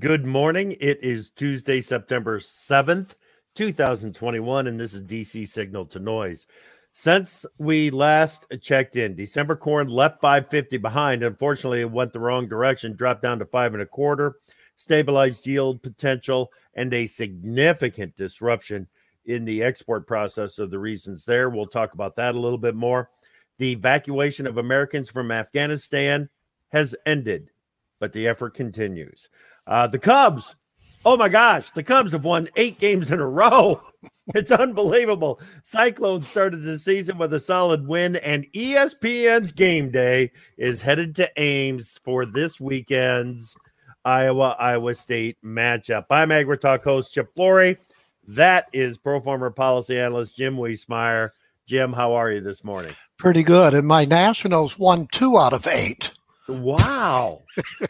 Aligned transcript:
Good 0.00 0.24
morning. 0.24 0.76
It 0.78 1.02
is 1.02 1.30
Tuesday, 1.30 1.80
September 1.80 2.38
7th, 2.38 3.16
2021, 3.56 4.68
and 4.68 4.78
this 4.78 4.94
is 4.94 5.02
DC 5.02 5.48
Signal 5.48 5.86
to 5.86 5.98
Noise. 5.98 6.46
Since 6.92 7.44
we 7.58 7.90
last 7.90 8.46
checked 8.60 8.94
in, 8.94 9.16
December 9.16 9.56
corn 9.56 9.88
left 9.88 10.20
550 10.20 10.76
behind. 10.76 11.24
Unfortunately, 11.24 11.80
it 11.80 11.90
went 11.90 12.12
the 12.12 12.20
wrong 12.20 12.46
direction, 12.46 12.94
dropped 12.94 13.22
down 13.22 13.40
to 13.40 13.44
five 13.44 13.74
and 13.74 13.82
a 13.82 13.86
quarter, 13.86 14.36
stabilized 14.76 15.44
yield 15.48 15.82
potential, 15.82 16.52
and 16.74 16.94
a 16.94 17.08
significant 17.08 18.14
disruption 18.14 18.86
in 19.24 19.44
the 19.44 19.64
export 19.64 20.06
process 20.06 20.60
of 20.60 20.70
the 20.70 20.78
reasons 20.78 21.24
there. 21.24 21.50
We'll 21.50 21.66
talk 21.66 21.94
about 21.94 22.14
that 22.14 22.36
a 22.36 22.40
little 22.40 22.56
bit 22.56 22.76
more. 22.76 23.10
The 23.58 23.72
evacuation 23.72 24.46
of 24.46 24.58
Americans 24.58 25.10
from 25.10 25.32
Afghanistan 25.32 26.28
has 26.68 26.94
ended, 27.04 27.50
but 27.98 28.12
the 28.12 28.28
effort 28.28 28.54
continues. 28.54 29.28
Uh, 29.68 29.86
the 29.86 29.98
Cubs, 29.98 30.56
oh 31.04 31.16
my 31.16 31.28
gosh, 31.28 31.70
the 31.72 31.82
Cubs 31.82 32.12
have 32.12 32.24
won 32.24 32.48
eight 32.56 32.78
games 32.78 33.10
in 33.10 33.20
a 33.20 33.28
row. 33.28 33.82
It's 34.34 34.52
unbelievable. 34.52 35.40
Cyclones 35.62 36.28
started 36.28 36.58
the 36.58 36.78
season 36.78 37.16
with 37.16 37.32
a 37.32 37.40
solid 37.40 37.88
win, 37.88 38.16
and 38.16 38.46
ESPN's 38.52 39.52
game 39.52 39.90
day 39.90 40.32
is 40.58 40.82
headed 40.82 41.16
to 41.16 41.30
Ames 41.38 41.98
for 42.04 42.26
this 42.26 42.60
weekend's 42.60 43.56
Iowa 44.04 44.54
Iowa 44.58 44.94
State 44.94 45.38
matchup. 45.42 46.04
I'm 46.10 46.28
AgriTalk 46.28 46.84
host 46.84 47.14
Chip 47.14 47.34
Flory. 47.34 47.78
That 48.26 48.68
is 48.74 48.98
Pro 48.98 49.18
Farmer 49.18 49.48
Policy 49.50 49.98
Analyst 49.98 50.36
Jim 50.36 50.56
Wiesemeyer. 50.56 51.30
Jim, 51.64 51.90
how 51.92 52.12
are 52.12 52.30
you 52.30 52.42
this 52.42 52.62
morning? 52.62 52.94
Pretty 53.16 53.42
good. 53.42 53.72
And 53.72 53.88
my 53.88 54.04
Nationals 54.04 54.78
won 54.78 55.08
two 55.10 55.38
out 55.38 55.54
of 55.54 55.66
eight. 55.66 56.12
Wow. 56.48 57.42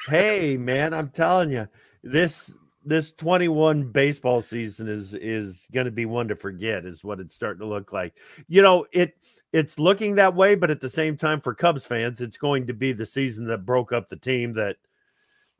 hey, 0.08 0.56
man, 0.56 0.92
I'm 0.92 1.10
telling 1.10 1.50
you, 1.50 1.68
this 2.02 2.54
this 2.84 3.12
21 3.12 3.92
baseball 3.92 4.40
season 4.40 4.88
is 4.88 5.14
is 5.14 5.68
going 5.72 5.84
to 5.84 5.92
be 5.92 6.06
one 6.06 6.28
to 6.28 6.36
forget 6.36 6.86
is 6.86 7.04
what 7.04 7.20
it's 7.20 7.34
starting 7.34 7.60
to 7.60 7.66
look 7.66 7.92
like. 7.92 8.14
You 8.48 8.62
know, 8.62 8.86
it 8.92 9.14
it's 9.52 9.78
looking 9.78 10.16
that 10.16 10.34
way, 10.34 10.54
but 10.54 10.70
at 10.70 10.80
the 10.80 10.90
same 10.90 11.16
time 11.16 11.40
for 11.40 11.54
Cubs 11.54 11.86
fans, 11.86 12.20
it's 12.20 12.36
going 12.36 12.66
to 12.66 12.74
be 12.74 12.92
the 12.92 13.06
season 13.06 13.46
that 13.46 13.64
broke 13.66 13.92
up 13.92 14.08
the 14.08 14.16
team 14.16 14.54
that 14.54 14.76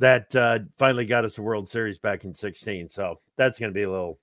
that 0.00 0.34
uh, 0.34 0.60
finally 0.78 1.06
got 1.06 1.24
us 1.24 1.38
a 1.38 1.42
World 1.42 1.68
Series 1.68 1.98
back 1.98 2.24
in 2.24 2.32
16. 2.32 2.88
So 2.88 3.20
that's 3.36 3.58
going 3.58 3.70
to 3.70 3.74
be 3.74 3.82
a 3.82 3.90
little 3.90 4.18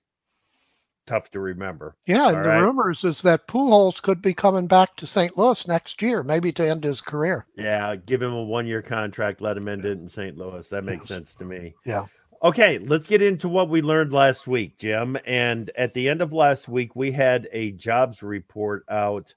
tough 1.06 1.30
to 1.30 1.40
remember. 1.40 1.96
Yeah, 2.06 2.28
and 2.28 2.36
All 2.36 2.42
the 2.42 2.48
right? 2.48 2.60
rumors 2.60 3.04
is 3.04 3.22
that 3.22 3.46
Pujols 3.46 4.02
could 4.02 4.20
be 4.20 4.34
coming 4.34 4.66
back 4.66 4.96
to 4.96 5.06
St. 5.06 5.36
Louis 5.36 5.66
next 5.66 6.02
year, 6.02 6.22
maybe 6.22 6.52
to 6.52 6.68
end 6.68 6.84
his 6.84 7.00
career. 7.00 7.46
Yeah, 7.56 7.96
give 7.96 8.22
him 8.22 8.32
a 8.32 8.42
one-year 8.42 8.82
contract, 8.82 9.40
let 9.40 9.56
him 9.56 9.68
end 9.68 9.84
it 9.84 9.98
in 9.98 10.08
St. 10.08 10.36
Louis. 10.36 10.68
That 10.68 10.84
makes 10.84 11.02
yes. 11.02 11.08
sense 11.08 11.34
to 11.36 11.44
me. 11.44 11.74
Yeah. 11.84 12.06
Okay, 12.42 12.78
let's 12.80 13.06
get 13.06 13.22
into 13.22 13.48
what 13.48 13.70
we 13.70 13.80
learned 13.80 14.12
last 14.12 14.46
week, 14.46 14.78
Jim. 14.78 15.16
And 15.24 15.70
at 15.76 15.94
the 15.94 16.08
end 16.08 16.20
of 16.20 16.32
last 16.32 16.68
week, 16.68 16.94
we 16.94 17.10
had 17.10 17.48
a 17.52 17.72
jobs 17.72 18.22
report 18.22 18.84
out 18.90 19.32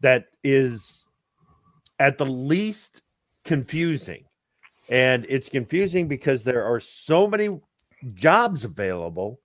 that 0.00 0.26
is 0.44 1.06
at 1.98 2.18
the 2.18 2.26
least 2.26 3.02
confusing. 3.44 4.24
And 4.90 5.26
it's 5.28 5.48
confusing 5.48 6.08
because 6.08 6.44
there 6.44 6.64
are 6.64 6.78
so 6.78 7.26
many 7.26 7.58
jobs 8.14 8.64
available 8.64 9.40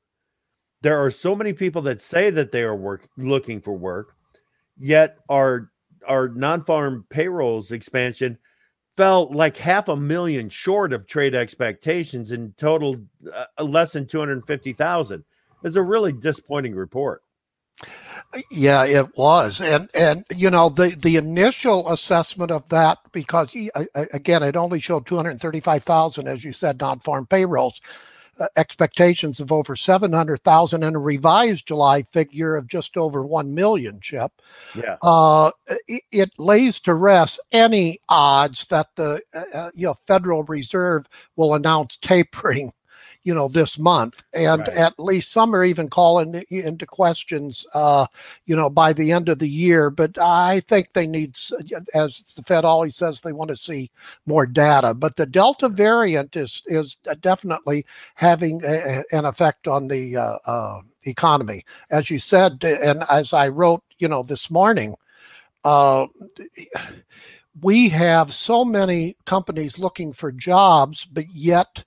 there 0.81 1.03
are 1.03 1.11
so 1.11 1.35
many 1.35 1.53
people 1.53 1.81
that 1.83 2.01
say 2.01 2.29
that 2.31 2.51
they 2.51 2.61
are 2.63 2.75
work 2.75 3.07
looking 3.17 3.61
for 3.61 3.73
work, 3.73 4.15
yet 4.77 5.17
our 5.29 5.71
our 6.07 6.29
non-farm 6.29 7.05
payrolls 7.09 7.71
expansion 7.71 8.38
fell 8.97 9.31
like 9.31 9.57
half 9.57 9.88
a 9.88 9.95
million 9.95 10.49
short 10.49 10.93
of 10.93 11.07
trade 11.07 11.35
expectations 11.35 12.31
and 12.31 12.57
totaled 12.57 13.06
uh, 13.33 13.63
less 13.63 13.94
than 13.94 14.06
250,000. 14.06 15.23
It's 15.63 15.75
a 15.75 15.81
really 15.81 16.11
disappointing 16.11 16.75
report. 16.75 17.22
Yeah, 18.50 18.85
it 18.85 19.17
was, 19.17 19.59
and 19.59 19.89
and 19.95 20.23
you 20.35 20.50
know 20.50 20.69
the 20.69 20.89
the 20.89 21.17
initial 21.17 21.89
assessment 21.89 22.51
of 22.51 22.67
that 22.69 23.00
because 23.11 23.53
again 24.13 24.44
it 24.44 24.56
only 24.56 24.79
showed 24.79 25.06
two 25.06 25.17
hundred 25.17 25.41
thirty 25.41 25.59
five 25.59 25.83
thousand, 25.83 26.27
as 26.27 26.44
you 26.44 26.53
said, 26.53 26.79
non 26.79 27.00
farm 27.00 27.25
payrolls. 27.25 27.81
Expectations 28.56 29.40
of 29.40 29.52
over 29.52 29.75
700,000 29.75 30.84
and 30.84 30.96
a 30.96 31.00
revised 31.00 31.68
July 31.68 32.03
figure 32.03 32.56
of 32.56 32.68
just 32.68 32.97
over 32.97 33.24
1 33.24 33.53
million, 33.53 34.00
Chip. 34.02 34.31
Yeah. 34.75 34.97
Uh, 35.02 35.52
it, 35.88 36.03
it, 36.12 36.31
lays 36.38 36.80
to 36.81 36.94
rest 36.94 37.40
any 37.51 38.00
odds 38.09 38.66
that 38.68 38.88
the 38.96 39.22
uh, 39.34 39.44
uh 39.53 39.72
you 39.75 39.88
know, 39.88 39.96
Federal 40.07 40.44
Reserve 40.44 41.06
will 41.35 41.53
announce 41.53 41.97
tapering 41.97 42.72
you 43.23 43.33
know 43.33 43.47
this 43.47 43.77
month 43.77 44.23
and 44.33 44.61
right. 44.61 44.69
at 44.69 44.99
least 44.99 45.31
some 45.31 45.55
are 45.55 45.63
even 45.63 45.89
calling 45.89 46.43
into 46.49 46.85
questions 46.85 47.65
uh 47.73 48.05
you 48.45 48.55
know 48.55 48.69
by 48.69 48.91
the 48.93 49.11
end 49.11 49.29
of 49.29 49.39
the 49.39 49.49
year 49.49 49.89
but 49.89 50.17
i 50.17 50.59
think 50.61 50.91
they 50.93 51.07
need 51.07 51.37
as 51.93 52.23
the 52.35 52.43
fed 52.45 52.65
always 52.65 52.95
says 52.95 53.21
they 53.21 53.33
want 53.33 53.49
to 53.49 53.55
see 53.55 53.89
more 54.25 54.45
data 54.45 54.93
but 54.93 55.15
the 55.15 55.25
delta 55.25 55.69
variant 55.69 56.35
is 56.35 56.63
is 56.67 56.95
definitely 57.21 57.85
having 58.15 58.61
a, 58.65 59.03
an 59.11 59.25
effect 59.25 59.67
on 59.67 59.88
the 59.88 60.15
uh, 60.15 60.38
uh, 60.45 60.81
economy 61.03 61.63
as 61.91 62.09
you 62.09 62.19
said 62.19 62.63
and 62.63 63.03
as 63.09 63.33
i 63.33 63.47
wrote 63.47 63.83
you 63.99 64.07
know 64.07 64.23
this 64.23 64.49
morning 64.49 64.95
uh 65.63 66.07
we 67.61 67.89
have 67.89 68.33
so 68.33 68.63
many 68.63 69.17
companies 69.25 69.77
looking 69.77 70.13
for 70.13 70.31
jobs, 70.31 71.03
but 71.03 71.29
yet 71.31 71.83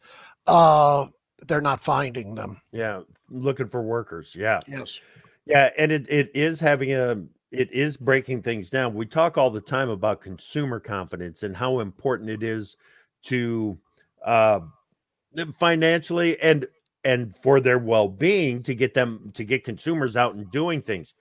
uh, 0.47 1.07
they're 1.47 1.61
not 1.61 1.81
finding 1.81 2.35
them. 2.35 2.61
Yeah, 2.73 3.03
looking 3.31 3.69
for 3.69 3.83
workers. 3.83 4.35
Yeah. 4.35 4.61
Yes. 4.67 5.01
Yeah, 5.47 5.71
and 5.77 5.93
it, 5.93 6.07
it 6.09 6.31
is 6.35 6.61
having 6.61 6.93
a 6.93 7.23
it 7.51 7.71
is 7.73 7.97
breaking 7.97 8.43
things 8.43 8.71
down. 8.71 8.95
We 8.95 9.07
talk 9.07 9.39
all 9.39 9.51
the 9.51 9.61
time 9.61 9.89
about 9.89 10.21
consumer 10.21 10.81
confidence 10.81 11.43
and 11.43 11.57
how 11.57 11.81
important 11.81 12.31
it 12.31 12.43
is 12.43 12.77
to 13.25 13.79
uh 14.25 14.61
financially 15.59 16.41
and 16.41 16.67
and 17.05 17.37
for 17.37 17.61
their 17.61 17.79
well-being 17.79 18.63
to 18.63 18.75
get 18.75 18.95
them 18.95 19.31
to 19.35 19.45
get 19.45 19.65
consumers 19.65 20.17
out 20.17 20.35
and 20.35 20.51
doing 20.51 20.81
things. 20.83 21.15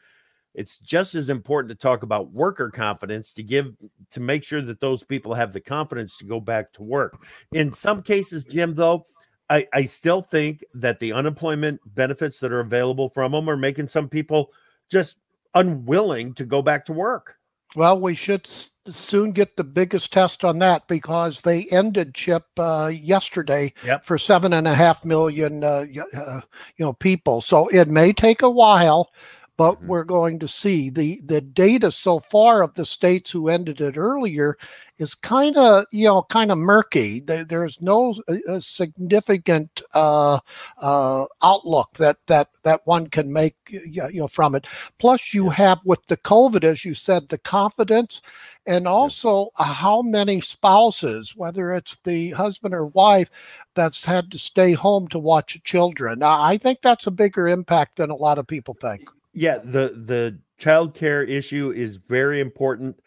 It's 0.56 0.78
just 0.78 1.16
as 1.16 1.30
important 1.30 1.70
to 1.70 1.76
talk 1.76 2.04
about 2.04 2.32
worker 2.32 2.70
confidence 2.70 3.34
to 3.34 3.44
give 3.44 3.74
to 4.12 4.20
make 4.20 4.44
sure 4.44 4.62
that 4.62 4.80
those 4.80 5.04
people 5.04 5.34
have 5.34 5.52
the 5.52 5.60
confidence 5.60 6.18
to 6.18 6.26
go 6.26 6.40
back 6.40 6.72
to 6.74 6.84
work. 6.84 7.18
In 7.52 7.72
some 7.72 8.04
cases, 8.04 8.46
Jim, 8.46 8.76
though, 8.76 9.04
I, 9.50 9.68
I 9.74 9.86
still 9.86 10.22
think 10.22 10.64
that 10.74 11.00
the 11.00 11.14
unemployment 11.14 11.82
benefits 11.86 12.40
that 12.40 12.52
are 12.52 12.62
available 12.62 13.10
from 13.10 13.34
them 13.34 13.50
are 13.50 13.58
making 13.58 13.88
some 13.88 14.10
people 14.10 14.52
just 14.90 15.18
unwilling 15.54 16.34
to 16.36 16.46
go 16.46 16.62
back 16.62 16.86
to 16.86 16.94
work. 16.94 17.36
Well, 17.76 18.00
we 18.00 18.16
should 18.16 18.46
s- 18.46 18.72
soon 18.92 19.32
get 19.32 19.58
the 19.58 19.64
biggest 19.64 20.14
test 20.14 20.44
on 20.44 20.60
that 20.60 20.88
because 20.88 21.42
they 21.42 21.66
ended 21.72 22.14
chip 22.14 22.46
uh, 22.58 22.92
yesterday 22.94 23.74
yep. 23.84 24.06
for 24.06 24.18
seven 24.18 24.54
and 24.54 24.68
a 24.68 24.76
half 24.76 25.04
million, 25.04 25.64
uh, 25.64 25.86
uh, 26.16 26.42
you 26.78 26.86
know, 26.86 26.94
people. 26.94 27.42
So 27.42 27.68
it 27.70 27.88
may 27.88 28.14
take 28.14 28.44
a 28.44 28.50
while, 28.50 29.12
but 29.58 29.76
mm-hmm. 29.76 29.88
we're 29.88 30.04
going 30.04 30.40
to 30.40 30.48
see 30.48 30.90
the 30.90 31.20
the 31.26 31.42
data 31.42 31.92
so 31.92 32.20
far 32.20 32.62
of 32.62 32.76
the 32.76 32.86
states 32.86 33.32
who 33.32 33.50
ended 33.50 33.82
it 33.82 33.98
earlier 33.98 34.58
is 34.98 35.16
kind 35.16 35.58
of 35.58 35.86
you 35.92 36.06
know 36.06 36.24
kind 36.24 36.52
of 36.52 36.58
murky. 36.58 37.20
There's 37.20 37.82
no 37.82 38.16
uh, 38.28 38.60
significant 38.60 39.82
uh, 39.94 40.40
uh, 40.78 41.26
outlook 41.42 41.94
that 41.98 42.18
that 42.28 42.50
that 42.64 42.82
one 42.86 43.08
can 43.08 43.32
make 43.32 43.56
you 43.70 44.10
know 44.14 44.28
from 44.28 44.56
it. 44.56 44.68
Plus, 45.00 45.34
you 45.34 45.50
have 45.50 45.80
with 45.84 46.06
the 46.08 46.18
COVID, 46.18 46.64
as 46.64 46.86
you 46.86 46.94
said, 46.94 47.30
the 47.30 47.38
confidence, 47.38 48.22
and 48.66 48.88
also 48.88 49.50
how 49.58 50.02
many 50.02 50.42
spouses, 50.42 51.36
whether 51.36 51.74
it's 51.74 51.98
the 52.04 52.32
husband 52.32 52.74
or 52.74 52.88
wife, 52.88 53.30
that's 53.76 54.06
had 54.06 54.32
to 54.32 54.38
stay 54.38 54.74
home 54.74 55.08
to 55.10 55.20
watch 55.20 55.62
children. 55.64 56.20
Now, 56.20 56.42
I 56.42 56.58
think 56.58 56.80
that's 56.82 57.08
a 57.08 57.12
bigger 57.12 57.48
impact 57.48 57.98
than 57.98 58.10
a 58.10 58.16
lot 58.16 58.38
of 58.38 58.48
people 58.48 58.76
think. 58.76 59.10
Yeah, 59.34 59.58
the 59.58 59.94
the 59.96 60.38
child 60.58 60.94
care 60.94 61.24
issue 61.24 61.74
is 61.76 61.96
very 61.96 62.40
important 62.40 63.00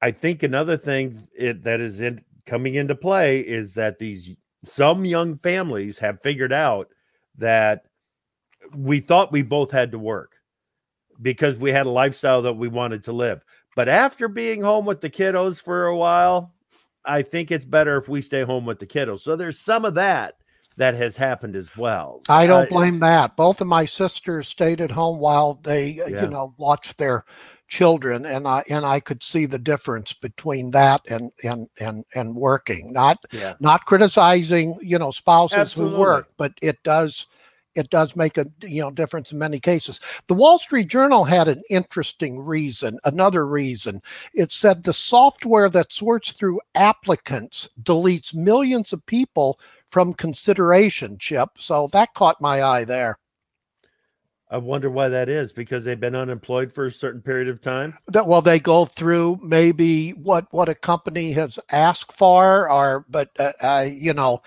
I 0.00 0.10
think 0.10 0.42
another 0.42 0.76
thing 0.76 1.26
it, 1.36 1.64
that 1.64 1.80
is 1.80 2.00
in, 2.00 2.22
coming 2.46 2.74
into 2.74 2.94
play 2.94 3.40
is 3.40 3.74
that 3.74 3.98
these 3.98 4.30
some 4.64 5.04
young 5.04 5.36
families 5.36 5.98
have 5.98 6.22
figured 6.22 6.52
out 6.52 6.88
that 7.36 7.84
we 8.74 9.00
thought 9.00 9.32
we 9.32 9.42
both 9.42 9.70
had 9.70 9.92
to 9.92 9.98
work 9.98 10.32
because 11.20 11.56
we 11.56 11.72
had 11.72 11.86
a 11.86 11.90
lifestyle 11.90 12.42
that 12.42 12.54
we 12.54 12.68
wanted 12.68 13.04
to 13.04 13.12
live. 13.12 13.44
But 13.76 13.88
after 13.88 14.28
being 14.28 14.62
home 14.62 14.84
with 14.84 15.00
the 15.00 15.10
kiddos 15.10 15.62
for 15.62 15.86
a 15.86 15.96
while, 15.96 16.54
I 17.04 17.22
think 17.22 17.50
it's 17.50 17.64
better 17.64 17.96
if 17.96 18.08
we 18.08 18.20
stay 18.20 18.42
home 18.42 18.66
with 18.66 18.78
the 18.78 18.86
kiddos. 18.86 19.20
So 19.20 19.36
there's 19.36 19.60
some 19.60 19.84
of 19.84 19.94
that 19.94 20.34
that 20.76 20.94
has 20.94 21.16
happened 21.16 21.56
as 21.56 21.76
well. 21.76 22.22
I 22.28 22.46
don't 22.46 22.66
uh, 22.66 22.70
blame 22.70 23.00
that. 23.00 23.36
Both 23.36 23.60
of 23.60 23.66
my 23.66 23.84
sisters 23.84 24.48
stayed 24.48 24.80
at 24.80 24.90
home 24.90 25.18
while 25.18 25.60
they, 25.62 26.00
uh, 26.00 26.06
yeah. 26.06 26.22
you 26.22 26.28
know, 26.28 26.54
watched 26.56 26.98
their 26.98 27.24
children 27.68 28.24
and 28.24 28.48
I 28.48 28.64
and 28.70 28.84
I 28.86 28.98
could 28.98 29.22
see 29.22 29.44
the 29.44 29.58
difference 29.58 30.14
between 30.14 30.70
that 30.70 31.02
and 31.10 31.30
and 31.44 31.68
and 31.80 32.04
and 32.14 32.34
working 32.34 32.92
not 32.92 33.18
yeah. 33.30 33.54
not 33.60 33.84
criticizing 33.84 34.76
you 34.80 34.98
know 34.98 35.10
spouses 35.10 35.58
Absolutely. 35.58 35.94
who 35.94 36.00
work 36.00 36.28
but 36.38 36.52
it 36.62 36.82
does 36.82 37.26
it 37.74 37.90
does 37.90 38.16
make 38.16 38.38
a 38.38 38.46
you 38.62 38.80
know 38.80 38.90
difference 38.90 39.32
in 39.32 39.38
many 39.38 39.60
cases 39.60 40.00
the 40.28 40.34
wall 40.34 40.58
street 40.58 40.88
journal 40.88 41.24
had 41.24 41.46
an 41.46 41.62
interesting 41.68 42.40
reason 42.40 42.98
another 43.04 43.46
reason 43.46 44.00
it 44.32 44.50
said 44.50 44.82
the 44.82 44.92
software 44.92 45.68
that 45.68 45.92
sorts 45.92 46.32
through 46.32 46.60
applicants 46.74 47.68
deletes 47.82 48.34
millions 48.34 48.94
of 48.94 49.04
people 49.04 49.58
from 49.90 50.14
consideration 50.14 51.18
chip 51.20 51.50
so 51.58 51.86
that 51.92 52.14
caught 52.14 52.40
my 52.40 52.62
eye 52.62 52.84
there 52.84 53.18
I 54.50 54.56
wonder 54.56 54.88
why 54.88 55.08
that 55.08 55.28
is 55.28 55.52
because 55.52 55.84
they've 55.84 56.00
been 56.00 56.14
unemployed 56.14 56.72
for 56.72 56.86
a 56.86 56.90
certain 56.90 57.20
period 57.20 57.48
of 57.48 57.60
time. 57.60 57.98
That 58.06 58.26
well, 58.26 58.40
they 58.40 58.58
go 58.58 58.86
through 58.86 59.40
maybe 59.42 60.10
what 60.12 60.46
what 60.52 60.70
a 60.70 60.74
company 60.74 61.32
has 61.32 61.58
asked 61.70 62.12
for, 62.12 62.70
or 62.70 63.04
but 63.10 63.30
uh, 63.38 63.52
uh, 63.62 63.86
you 63.90 64.14
know 64.14 64.40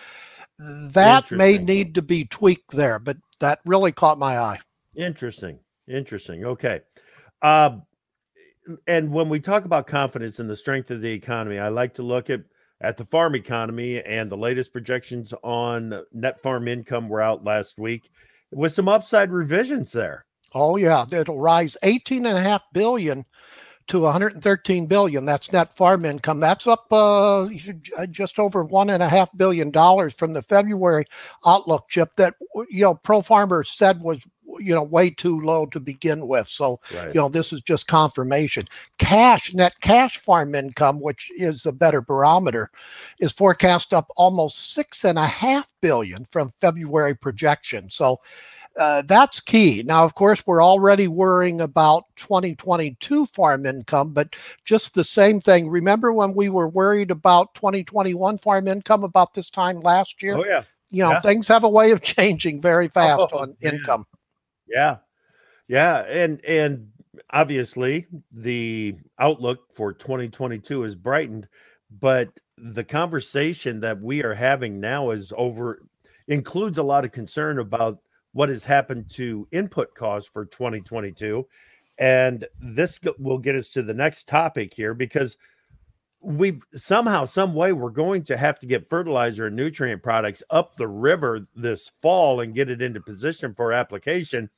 that 0.57 1.29
may 1.31 1.57
need 1.59 1.95
to 1.95 2.01
be 2.01 2.25
tweaked 2.25 2.71
there. 2.71 2.97
But 2.97 3.17
that 3.39 3.59
really 3.63 3.91
caught 3.91 4.17
my 4.17 4.39
eye. 4.39 4.59
Interesting, 4.95 5.59
interesting. 5.87 6.45
Okay, 6.45 6.81
uh, 7.43 7.77
and 8.87 9.11
when 9.11 9.29
we 9.29 9.39
talk 9.39 9.65
about 9.65 9.85
confidence 9.85 10.39
and 10.39 10.49
the 10.49 10.55
strength 10.55 10.89
of 10.89 11.01
the 11.01 11.11
economy, 11.11 11.59
I 11.59 11.69
like 11.69 11.93
to 11.95 12.03
look 12.03 12.31
at 12.31 12.41
at 12.81 12.97
the 12.97 13.05
farm 13.05 13.35
economy 13.35 14.01
and 14.01 14.31
the 14.31 14.37
latest 14.37 14.73
projections 14.73 15.31
on 15.43 16.03
net 16.11 16.41
farm 16.41 16.67
income 16.67 17.07
were 17.07 17.21
out 17.21 17.43
last 17.43 17.77
week 17.77 18.09
with 18.51 18.73
some 18.73 18.89
upside 18.89 19.31
revisions 19.31 19.91
there. 19.91 20.25
Oh 20.53 20.75
yeah, 20.75 21.05
it'll 21.11 21.39
rise 21.39 21.77
18 21.83 22.25
and 22.25 22.37
a 22.37 22.41
half 22.41 22.61
billion 22.73 23.25
to 23.87 23.99
113 23.99 24.85
billion. 24.85 25.25
That's 25.25 25.51
net 25.51 25.73
farm 25.73 26.05
income. 26.05 26.39
That's 26.39 26.67
up 26.67 26.85
uh, 26.91 27.43
uh, 27.45 28.05
just 28.09 28.39
over 28.39 28.63
one 28.63 28.89
and 28.89 29.01
a 29.03 29.09
half 29.09 29.29
billion 29.37 29.71
dollars 29.71 30.13
from 30.13 30.33
the 30.33 30.41
February 30.41 31.05
outlook 31.45 31.87
chip 31.89 32.15
that 32.17 32.35
you 32.69 32.81
know 32.81 32.95
Pro 32.95 33.21
Farmer 33.21 33.63
said 33.63 34.01
was 34.01 34.19
you 34.59 34.73
know 34.73 34.83
way 34.83 35.09
too 35.09 35.41
low 35.41 35.65
to 35.67 35.79
begin 35.79 36.27
with. 36.27 36.47
So 36.47 36.79
right. 36.95 37.07
you 37.07 37.21
know 37.21 37.29
this 37.29 37.53
is 37.53 37.61
just 37.61 37.87
confirmation. 37.87 38.67
Cash 38.97 39.53
net 39.53 39.73
cash 39.81 40.17
farm 40.17 40.55
income, 40.55 40.99
which 40.99 41.29
is 41.37 41.65
a 41.65 41.71
better 41.71 42.01
barometer, 42.01 42.71
is 43.19 43.31
forecast 43.31 43.93
up 43.93 44.07
almost 44.15 44.73
six 44.73 45.05
and 45.05 45.17
a 45.17 45.27
half 45.27 45.67
billion 45.81 46.25
from 46.25 46.53
February 46.61 47.15
projection. 47.15 47.89
So 47.89 48.19
uh, 48.77 49.01
that's 49.05 49.39
key. 49.39 49.83
Now, 49.83 50.05
of 50.05 50.15
course, 50.15 50.45
we're 50.45 50.63
already 50.63 51.07
worrying 51.07 51.61
about 51.61 52.05
2022 52.15 53.25
farm 53.27 53.65
income, 53.65 54.13
but 54.13 54.35
just 54.63 54.93
the 54.93 55.03
same 55.03 55.41
thing. 55.41 55.69
Remember 55.69 56.13
when 56.13 56.33
we 56.33 56.49
were 56.49 56.69
worried 56.69 57.11
about 57.11 57.53
2021 57.55 58.37
farm 58.37 58.67
income 58.67 59.03
about 59.03 59.33
this 59.33 59.49
time 59.49 59.81
last 59.81 60.23
year? 60.23 60.37
Oh, 60.37 60.45
yeah. 60.45 60.63
You 60.89 61.03
know, 61.03 61.11
yeah. 61.11 61.21
things 61.21 61.47
have 61.47 61.63
a 61.63 61.69
way 61.69 61.91
of 61.91 62.01
changing 62.01 62.61
very 62.61 62.87
fast 62.87 63.27
oh, 63.31 63.39
on 63.39 63.55
income. 63.61 64.05
Yeah. 64.71 64.97
Yeah. 65.67 65.99
And, 66.07 66.43
and, 66.45 66.87
obviously 67.31 68.07
the 68.31 68.95
outlook 69.19 69.59
for 69.73 69.93
2022 69.93 70.83
is 70.83 70.95
brightened 70.95 71.47
but 71.99 72.29
the 72.57 72.83
conversation 72.83 73.79
that 73.79 73.99
we 73.99 74.23
are 74.23 74.33
having 74.33 74.79
now 74.79 75.11
is 75.11 75.33
over 75.37 75.81
includes 76.27 76.77
a 76.77 76.83
lot 76.83 77.03
of 77.03 77.11
concern 77.11 77.59
about 77.59 77.99
what 78.33 78.49
has 78.49 78.63
happened 78.63 79.09
to 79.09 79.47
input 79.51 79.93
costs 79.93 80.29
for 80.31 80.45
2022 80.45 81.45
and 81.97 82.45
this 82.59 82.99
will 83.19 83.37
get 83.37 83.55
us 83.55 83.69
to 83.69 83.83
the 83.83 83.93
next 83.93 84.27
topic 84.27 84.73
here 84.73 84.93
because 84.93 85.37
we've 86.21 86.61
somehow 86.75 87.25
some 87.25 87.53
way 87.53 87.73
we're 87.73 87.89
going 87.89 88.23
to 88.23 88.37
have 88.37 88.59
to 88.59 88.67
get 88.67 88.89
fertilizer 88.89 89.47
and 89.47 89.55
nutrient 89.55 90.03
products 90.03 90.43
up 90.49 90.75
the 90.75 90.87
river 90.87 91.47
this 91.55 91.91
fall 92.01 92.41
and 92.41 92.55
get 92.55 92.69
it 92.69 92.81
into 92.81 93.01
position 93.01 93.53
for 93.55 93.73
application 93.73 94.49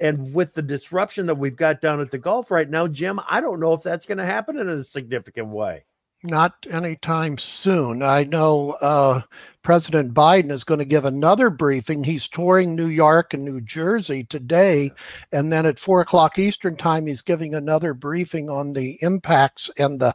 and 0.00 0.34
with 0.34 0.54
the 0.54 0.62
disruption 0.62 1.26
that 1.26 1.36
we've 1.36 1.56
got 1.56 1.80
down 1.80 2.00
at 2.00 2.10
the 2.10 2.18
Gulf 2.18 2.50
right 2.50 2.68
now, 2.68 2.86
Jim, 2.86 3.20
I 3.28 3.40
don't 3.40 3.60
know 3.60 3.72
if 3.72 3.82
that's 3.82 4.06
going 4.06 4.18
to 4.18 4.24
happen 4.24 4.58
in 4.58 4.68
a 4.68 4.82
significant 4.82 5.48
way. 5.48 5.84
Not 6.22 6.66
anytime 6.70 7.36
soon. 7.36 8.02
I 8.02 8.24
know 8.24 8.70
uh, 8.80 9.20
President 9.62 10.14
Biden 10.14 10.50
is 10.50 10.64
going 10.64 10.78
to 10.78 10.86
give 10.86 11.04
another 11.04 11.50
briefing. 11.50 12.02
He's 12.02 12.26
touring 12.26 12.74
New 12.74 12.86
York 12.86 13.34
and 13.34 13.44
New 13.44 13.60
Jersey 13.60 14.24
today. 14.24 14.90
And 15.32 15.52
then 15.52 15.66
at 15.66 15.78
four 15.78 16.00
o'clock 16.00 16.38
Eastern 16.38 16.76
time, 16.76 17.06
he's 17.06 17.20
giving 17.20 17.54
another 17.54 17.92
briefing 17.92 18.48
on 18.48 18.72
the 18.72 18.98
impacts 19.02 19.70
and 19.78 20.00
the 20.00 20.14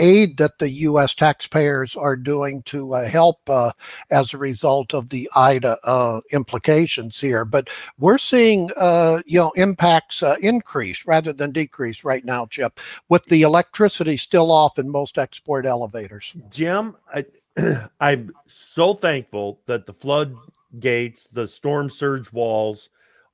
aid 0.00 0.38
that 0.38 0.58
the 0.58 0.70
U.S. 0.70 1.14
taxpayers 1.14 1.94
are 1.94 2.16
doing 2.16 2.62
to 2.64 2.94
uh, 2.94 3.08
help 3.08 3.38
uh, 3.48 3.72
as 4.10 4.34
a 4.34 4.38
result 4.38 4.94
of 4.94 5.10
the 5.10 5.30
Ida 5.36 5.76
uh, 5.84 6.20
implications 6.32 7.20
here. 7.20 7.44
But 7.44 7.68
we're 7.98 8.18
seeing, 8.18 8.70
uh, 8.76 9.20
you 9.26 9.38
know, 9.38 9.52
impacts 9.56 10.22
uh, 10.22 10.36
increase 10.40 11.06
rather 11.06 11.32
than 11.32 11.52
decrease 11.52 12.02
right 12.02 12.24
now, 12.24 12.46
Chip, 12.46 12.80
with 13.08 13.24
the 13.26 13.42
electricity 13.42 14.16
still 14.16 14.50
off 14.50 14.78
in 14.78 14.90
most 14.90 15.18
export 15.18 15.66
elevators. 15.66 16.34
Jim, 16.50 16.96
I, 17.14 17.26
I'm 18.00 18.32
so 18.46 18.94
thankful 18.94 19.60
that 19.66 19.86
the 19.86 19.92
flood 19.92 20.34
gates, 20.78 21.28
the 21.32 21.46
storm 21.46 21.90
surge 21.90 22.32
walls, 22.32 22.88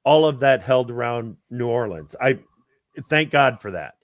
all 0.05 0.27
of 0.27 0.41
that 0.41 0.63
held 0.63 0.91
around 0.91 1.37
New 1.51 1.69
Orleans. 1.69 2.15
I 2.21 2.39
thank 3.09 3.31
God 3.31 3.61
for 3.61 3.73
that. 3.73 3.95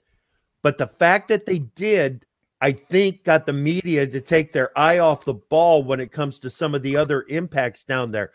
But 0.61 0.77
the 0.77 0.87
fact 0.87 1.27
that 1.27 1.45
they 1.45 1.59
did 1.59 2.25
I 2.63 2.71
think 2.71 3.25
got 3.25 3.45
the 3.45 3.51
media 3.51 4.07
to 4.07 4.21
take 4.21 4.53
their 4.53 4.71
eye 4.79 4.99
off 4.99 5.25
the 5.25 5.33
ball 5.33 5.83
when 5.83 5.99
it 5.99 6.13
comes 6.13 6.39
to 6.39 6.49
some 6.49 6.73
of 6.73 6.81
the 6.81 6.95
other 6.95 7.25
impacts 7.27 7.83
down 7.83 8.11
there. 8.11 8.31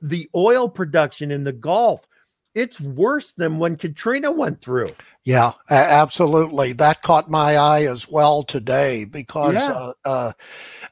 The 0.00 0.30
oil 0.32 0.68
production 0.68 1.32
in 1.32 1.42
the 1.42 1.52
Gulf, 1.52 2.06
it's 2.54 2.80
worse 2.80 3.32
than 3.32 3.58
when 3.58 3.76
Katrina 3.76 4.30
went 4.30 4.60
through. 4.60 4.90
Yeah, 5.24 5.52
absolutely. 5.70 6.74
That 6.74 7.00
caught 7.00 7.30
my 7.30 7.56
eye 7.56 7.84
as 7.84 8.06
well 8.06 8.42
today 8.42 9.04
because, 9.04 9.54
yeah. 9.54 9.92
uh, 10.04 10.32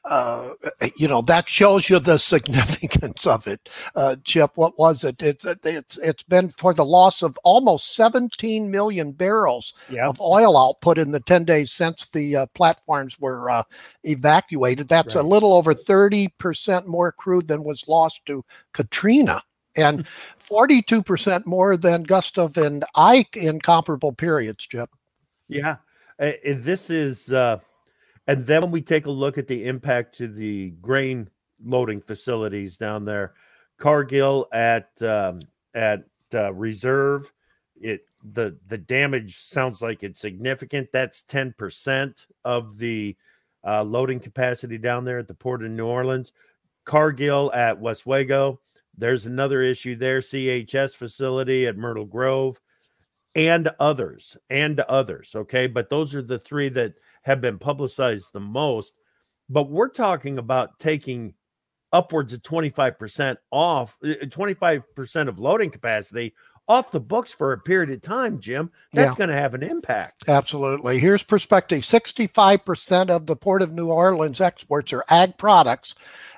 uh, 0.03 0.53
uh, 0.81 0.87
you 0.97 1.07
know, 1.07 1.21
that 1.21 1.47
shows 1.47 1.87
you 1.87 1.99
the 1.99 2.17
significance 2.17 3.27
of 3.27 3.47
it. 3.47 3.69
Uh, 3.95 4.15
Chip, 4.23 4.51
what 4.55 4.77
was 4.79 5.03
it? 5.03 5.21
It's 5.21 5.45
it's 5.63 5.97
it's 5.99 6.23
been 6.23 6.49
for 6.49 6.73
the 6.73 6.83
loss 6.83 7.21
of 7.21 7.37
almost 7.43 7.95
17 7.95 8.71
million 8.71 9.11
barrels 9.11 9.75
yeah. 9.87 10.07
of 10.07 10.19
oil 10.19 10.57
output 10.57 10.97
in 10.97 11.11
the 11.11 11.19
10 11.19 11.45
days 11.45 11.71
since 11.71 12.07
the 12.07 12.35
uh, 12.35 12.45
platforms 12.55 13.19
were 13.19 13.51
uh, 13.51 13.63
evacuated. 14.03 14.89
That's 14.89 15.15
right. 15.15 15.23
a 15.23 15.27
little 15.27 15.53
over 15.53 15.75
30 15.75 16.29
percent 16.39 16.87
more 16.87 17.11
crude 17.11 17.47
than 17.47 17.63
was 17.63 17.87
lost 17.87 18.25
to 18.25 18.43
Katrina 18.73 19.43
and 19.75 20.05
42% 20.49 21.45
more 21.45 21.77
than 21.77 22.03
Gustav 22.03 22.57
and 22.57 22.83
Ike 22.95 23.37
in 23.37 23.59
comparable 23.59 24.13
periods, 24.13 24.65
Chip. 24.65 24.89
Yeah. 25.47 25.77
this 26.17 26.89
is, 26.89 27.31
uh, 27.31 27.59
and 28.27 28.45
then 28.45 28.61
when 28.61 28.71
we 28.71 28.81
take 28.81 29.05
a 29.05 29.11
look 29.11 29.37
at 29.37 29.47
the 29.47 29.65
impact 29.65 30.17
to 30.17 30.27
the 30.27 30.69
grain 30.81 31.29
loading 31.63 32.01
facilities 32.01 32.77
down 32.77 33.05
there, 33.05 33.33
Cargill 33.79 34.47
at 34.53 34.89
um, 35.01 35.39
at 35.73 36.05
uh, 36.33 36.53
reserve, 36.53 37.31
it 37.81 38.05
the 38.23 38.57
the 38.67 38.77
damage 38.77 39.39
sounds 39.39 39.81
like 39.81 40.03
it's 40.03 40.21
significant. 40.21 40.89
That's 40.93 41.23
ten 41.23 41.53
percent 41.57 42.27
of 42.45 42.77
the 42.77 43.17
uh, 43.65 43.83
loading 43.83 44.19
capacity 44.19 44.77
down 44.77 45.05
there 45.05 45.19
at 45.19 45.27
the 45.27 45.33
port 45.33 45.63
of 45.63 45.71
New 45.71 45.85
Orleans. 45.85 46.31
Cargill 46.85 47.51
at 47.53 47.79
Westwego, 47.79 48.57
there's 48.97 49.25
another 49.25 49.61
issue 49.61 49.95
there, 49.95 50.19
CHS 50.19 50.95
facility 50.95 51.67
at 51.67 51.77
Myrtle 51.77 52.05
Grove, 52.05 52.59
and 53.35 53.69
others, 53.79 54.37
and 54.49 54.79
others. 54.81 55.31
Okay. 55.35 55.67
But 55.67 55.89
those 55.89 56.13
are 56.13 56.21
the 56.21 56.39
three 56.39 56.69
that 56.69 56.93
have 57.23 57.41
been 57.41 57.57
publicized 57.57 58.31
the 58.31 58.39
most. 58.39 58.93
But 59.49 59.69
we're 59.69 59.89
talking 59.89 60.37
about 60.37 60.79
taking 60.79 61.33
upwards 61.91 62.33
of 62.33 62.41
25% 62.41 63.37
off, 63.51 63.97
25% 64.03 64.83
uh, 65.15 65.29
of 65.29 65.39
loading 65.39 65.69
capacity 65.69 66.33
off 66.67 66.91
the 66.91 66.99
books 66.99 67.33
for 67.33 67.51
a 67.51 67.59
period 67.59 67.89
of 67.89 68.01
time, 68.01 68.39
Jim, 68.39 68.71
that's 68.93 69.11
yeah. 69.11 69.17
going 69.17 69.29
to 69.29 69.35
have 69.35 69.53
an 69.53 69.63
impact. 69.63 70.23
Absolutely. 70.27 70.97
Here's 70.99 71.23
perspective 71.23 71.81
65% 71.81 73.09
of 73.09 73.25
the 73.25 73.35
Port 73.35 73.61
of 73.61 73.73
New 73.73 73.89
Orleans 73.89 74.39
exports 74.39 74.93
are 74.93 75.03
ag 75.09 75.37
products, 75.37 75.95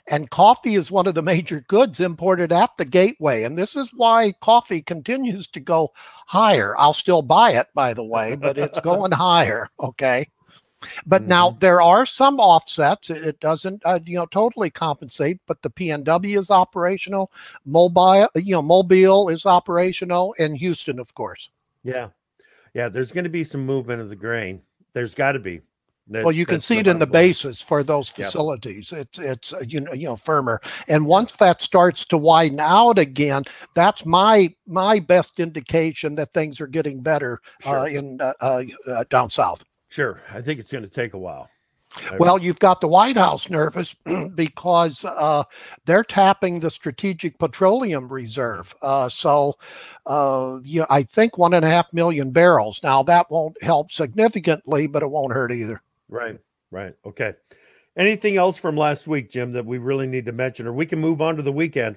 and 0.10 0.30
coffee 0.30 0.76
is 0.76 0.92
one 0.92 1.08
of 1.08 1.16
the 1.16 1.22
major 1.22 1.62
goods 1.62 2.00
imported 2.00 2.52
at 2.52 2.72
the 2.78 2.86
gateway. 2.86 3.44
And 3.44 3.58
this 3.58 3.76
is 3.76 3.90
why 3.94 4.34
coffee 4.42 4.82
continues 4.82 5.48
to 5.50 5.60
go 5.60 5.94
higher. 6.26 6.76
I'll 6.78 6.94
still 6.94 7.22
buy 7.22 7.52
it, 7.52 7.68
by 7.74 7.94
the 7.94 8.04
way, 8.04 8.36
but 8.36 8.58
it's 8.58 8.80
going 8.84 9.12
higher. 9.12 9.70
Okay. 9.80 10.28
But 11.06 11.22
mm-hmm. 11.22 11.30
now 11.30 11.50
there 11.52 11.82
are 11.82 12.06
some 12.06 12.40
offsets. 12.40 13.10
It, 13.10 13.40
doesn't, 13.40 13.82
uh, 13.86 14.00
you 14.06 14.18
know, 14.18 14.26
totally 14.28 14.70
compensate. 14.70 15.40
But 15.48 15.62
the 15.62 15.70
PNW 15.70 16.40
is 16.40 16.52
operational. 16.52 17.32
Mobile, 17.66 18.30
you 18.36 18.54
know, 18.54 18.62
Mobile 18.62 19.30
is 19.30 19.46
operational, 19.46 20.36
and 20.40 20.58
Houston, 20.58 21.00
of 21.00 21.14
course. 21.14 21.50
Yeah, 21.84 22.10
yeah, 22.74 22.90
there's 22.90 23.12
going 23.12 23.24
to 23.26 23.30
be 23.30 23.44
some 23.44 23.66
movement 23.66 24.02
of 24.02 24.10
the 24.10 24.16
grain. 24.16 24.62
There's 24.94 25.14
got 25.14 25.34
to 25.34 25.40
be. 25.40 25.62
That, 26.08 26.24
well, 26.24 26.32
you 26.32 26.46
can 26.46 26.62
see 26.62 26.78
it 26.78 26.86
in 26.86 27.00
the 27.00 27.08
basis 27.08 27.64
for 27.64 27.82
those 27.82 28.10
facilities. 28.10 28.92
Yep. 28.92 29.02
It's 29.02 29.20
it's 29.20 29.54
uh, 29.54 29.64
you 29.68 29.82
know 29.82 29.94
you 29.94 30.08
know 30.08 30.16
firmer, 30.16 30.62
and 30.88 31.08
once 31.08 31.36
that 31.38 31.64
starts 31.64 32.06
to 32.06 32.18
widen 32.18 32.60
out 32.60 33.00
again, 33.00 33.44
that's 33.74 34.06
my 34.06 34.54
my 34.68 35.00
best 35.00 35.40
indication 35.40 36.14
that 36.16 36.32
things 36.34 36.62
are 36.62 36.68
getting 36.68 37.02
better 37.02 37.42
uh, 37.64 37.70
sure. 37.70 37.80
uh, 37.80 37.86
in 37.88 38.22
uh, 38.22 38.34
uh, 38.40 39.04
down 39.10 39.32
south. 39.32 39.66
Sure, 39.96 40.20
I 40.34 40.42
think 40.42 40.60
it's 40.60 40.74
going 40.74 40.84
to 40.84 40.90
take 40.90 41.14
a 41.14 41.18
while. 41.18 41.50
Well, 42.20 42.38
you've 42.38 42.60
got 42.60 42.82
the 42.82 42.88
White 42.90 43.16
House 43.16 43.50
nervous 43.50 43.96
because 44.36 45.06
uh, 45.06 45.44
they're 45.86 46.04
tapping 46.04 46.60
the 46.60 46.70
Strategic 46.70 47.40
Petroleum 47.40 48.12
Reserve. 48.12 48.76
Uh, 48.82 49.08
so, 49.08 49.54
uh, 50.06 50.60
yeah, 50.64 50.86
I 50.90 51.04
think 51.04 51.38
one 51.38 51.54
and 51.54 51.64
a 51.64 51.70
half 51.70 51.94
million 51.94 52.32
barrels. 52.32 52.82
Now, 52.84 53.04
that 53.04 53.32
won't 53.32 53.56
help 53.64 53.90
significantly, 53.90 54.88
but 54.88 55.02
it 55.02 55.10
won't 55.10 55.32
hurt 55.32 55.54
either. 55.54 55.82
Right, 56.10 56.42
right. 56.72 56.94
Okay. 57.06 57.36
Anything 57.96 58.36
else 58.36 58.58
from 58.58 58.76
last 58.76 59.08
week, 59.08 59.32
Jim, 59.32 59.54
that 59.54 59.66
we 59.66 59.78
really 59.78 60.08
need 60.08 60.26
to 60.26 60.34
mention, 60.34 60.68
or 60.68 60.74
we 60.74 60.86
can 60.86 61.00
move 61.00 61.22
on 61.22 61.38
to 61.38 61.42
the 61.42 61.54
weekend? 61.54 61.96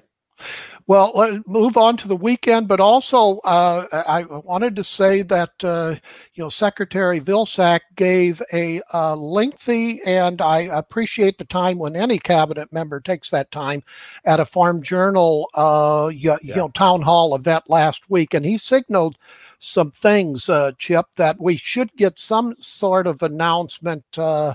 Well, 0.88 1.12
let's 1.14 1.46
move 1.46 1.76
on 1.76 1.98
to 1.98 2.08
the 2.08 2.16
weekend, 2.16 2.66
but 2.66 2.80
also 2.80 3.40
uh, 3.44 3.86
I 3.92 4.24
wanted 4.24 4.74
to 4.76 4.84
say 4.84 5.20
that 5.20 5.52
uh, 5.62 5.96
you 6.32 6.42
know 6.42 6.48
Secretary 6.48 7.20
Vilsack 7.20 7.80
gave 7.94 8.40
a 8.54 8.80
uh, 8.94 9.14
lengthy, 9.14 10.00
and 10.06 10.40
I 10.40 10.60
appreciate 10.60 11.36
the 11.36 11.44
time 11.44 11.78
when 11.78 11.94
any 11.94 12.18
cabinet 12.18 12.72
member 12.72 13.00
takes 13.00 13.30
that 13.30 13.50
time 13.50 13.82
at 14.24 14.40
a 14.40 14.46
Farm 14.46 14.82
Journal, 14.82 15.50
uh, 15.54 16.10
you, 16.10 16.30
yeah. 16.30 16.38
you 16.42 16.56
know, 16.56 16.68
town 16.68 17.02
hall 17.02 17.34
event 17.34 17.64
last 17.68 18.08
week, 18.08 18.32
and 18.32 18.46
he 18.46 18.56
signaled 18.56 19.18
some 19.58 19.90
things, 19.90 20.48
uh, 20.48 20.72
Chip, 20.78 21.04
that 21.16 21.38
we 21.38 21.56
should 21.56 21.92
get 21.96 22.18
some 22.18 22.54
sort 22.60 23.06
of 23.06 23.22
announcement 23.22 24.04
uh, 24.16 24.54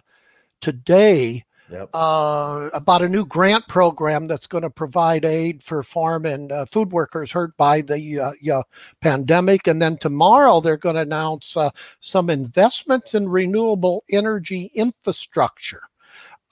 today 0.62 1.46
yep. 1.70 1.90
uh, 1.94 2.70
about 2.74 3.02
a 3.02 3.10
new 3.10 3.26
grant 3.26 3.68
program 3.68 4.28
that's 4.28 4.48
going 4.48 4.64
to 4.64 4.70
provide 4.70 5.26
aid 5.26 5.62
for 5.64 5.84
farm 5.84 6.26
and 6.26 6.52
uh, 6.52 6.66
food 6.66 6.92
workers 6.92 7.32
hurt 7.32 7.56
by 7.58 7.82
the 7.82 8.20
uh, 8.20 8.64
pandemic. 9.02 9.68
And 9.68 9.82
then 9.82 9.98
tomorrow 9.98 10.62
they're 10.62 10.78
going 10.78 10.96
to 10.96 11.02
announce 11.02 11.58
uh, 11.58 11.70
some 12.00 12.30
investments 12.30 13.16
in 13.16 13.28
renewable 13.28 14.04
energy 14.12 14.72
infrastructure. 14.76 15.82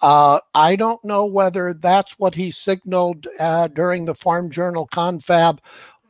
Uh, 0.02 0.40
I 0.56 0.76
don't 0.76 1.04
know 1.06 1.26
whether 1.26 1.74
that's 1.74 2.18
what 2.18 2.34
he 2.34 2.50
signaled 2.50 3.28
uh, 3.40 3.68
during 3.68 4.06
the 4.06 4.16
Farm 4.16 4.50
Journal 4.50 4.88
confab 4.88 5.62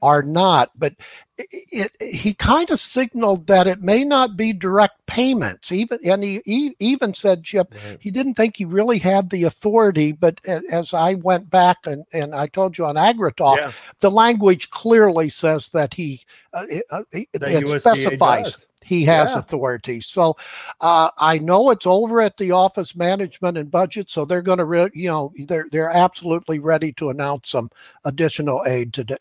are 0.01 0.24
not. 0.24 0.72
But 0.77 0.96
it, 1.38 1.91
it, 2.00 2.13
he 2.13 2.34
kind 2.34 2.70
of 2.70 2.79
signaled 2.79 3.48
that 3.48 3.67
it 3.67 3.81
may 3.81 4.03
not 4.03 4.38
be 4.38 4.53
direct 4.53 5.05
payments. 5.05 5.72
Even 5.72 6.00
and 6.05 6.24
he, 6.24 6.41
he 6.46 6.75
even 6.79 7.13
said, 7.13 7.43
Chip, 7.43 7.74
right. 7.74 7.98
he 8.00 8.12
didn't 8.12 8.36
think 8.36 8.58
he 8.58 8.65
really 8.65 9.00
had 9.00 9.29
the 9.29 9.43
authority. 9.43 10.12
But 10.12 10.39
as 10.46 10.93
I 10.93 11.15
went 11.15 11.50
back 11.50 11.77
and, 11.86 12.05
and 12.13 12.36
I 12.36 12.48
told 12.48 12.77
you 12.77 12.86
on 12.86 12.96
AgriTalk, 12.96 13.58
yeah. 13.58 13.72
the 14.00 14.12
language 14.12 14.70
clearly 14.70 15.29
says 15.29 15.70
that 15.70 15.93
he 15.93 16.22
uh, 16.53 16.65
it, 16.70 16.86
uh, 16.91 17.03
it 17.12 17.81
specifies. 17.81 18.43
Does 18.53 18.65
he 18.83 19.05
has 19.05 19.31
yeah. 19.31 19.39
authority. 19.39 20.01
So 20.01 20.35
uh, 20.79 21.11
I 21.17 21.38
know 21.38 21.69
it's 21.71 21.85
over 21.85 22.21
at 22.21 22.38
the 22.38 22.51
office 22.51 22.95
management 22.95 23.57
and 23.57 23.69
budget, 23.69 24.09
so 24.09 24.25
they're 24.25 24.41
going 24.41 24.57
to, 24.57 24.65
re- 24.65 24.89
you 24.93 25.07
know, 25.07 25.33
they're 25.47 25.67
they're 25.71 25.89
absolutely 25.89 26.59
ready 26.59 26.91
to 26.93 27.09
announce 27.09 27.50
some 27.50 27.69
additional 28.05 28.63
aid 28.65 28.93
today, 28.93 29.17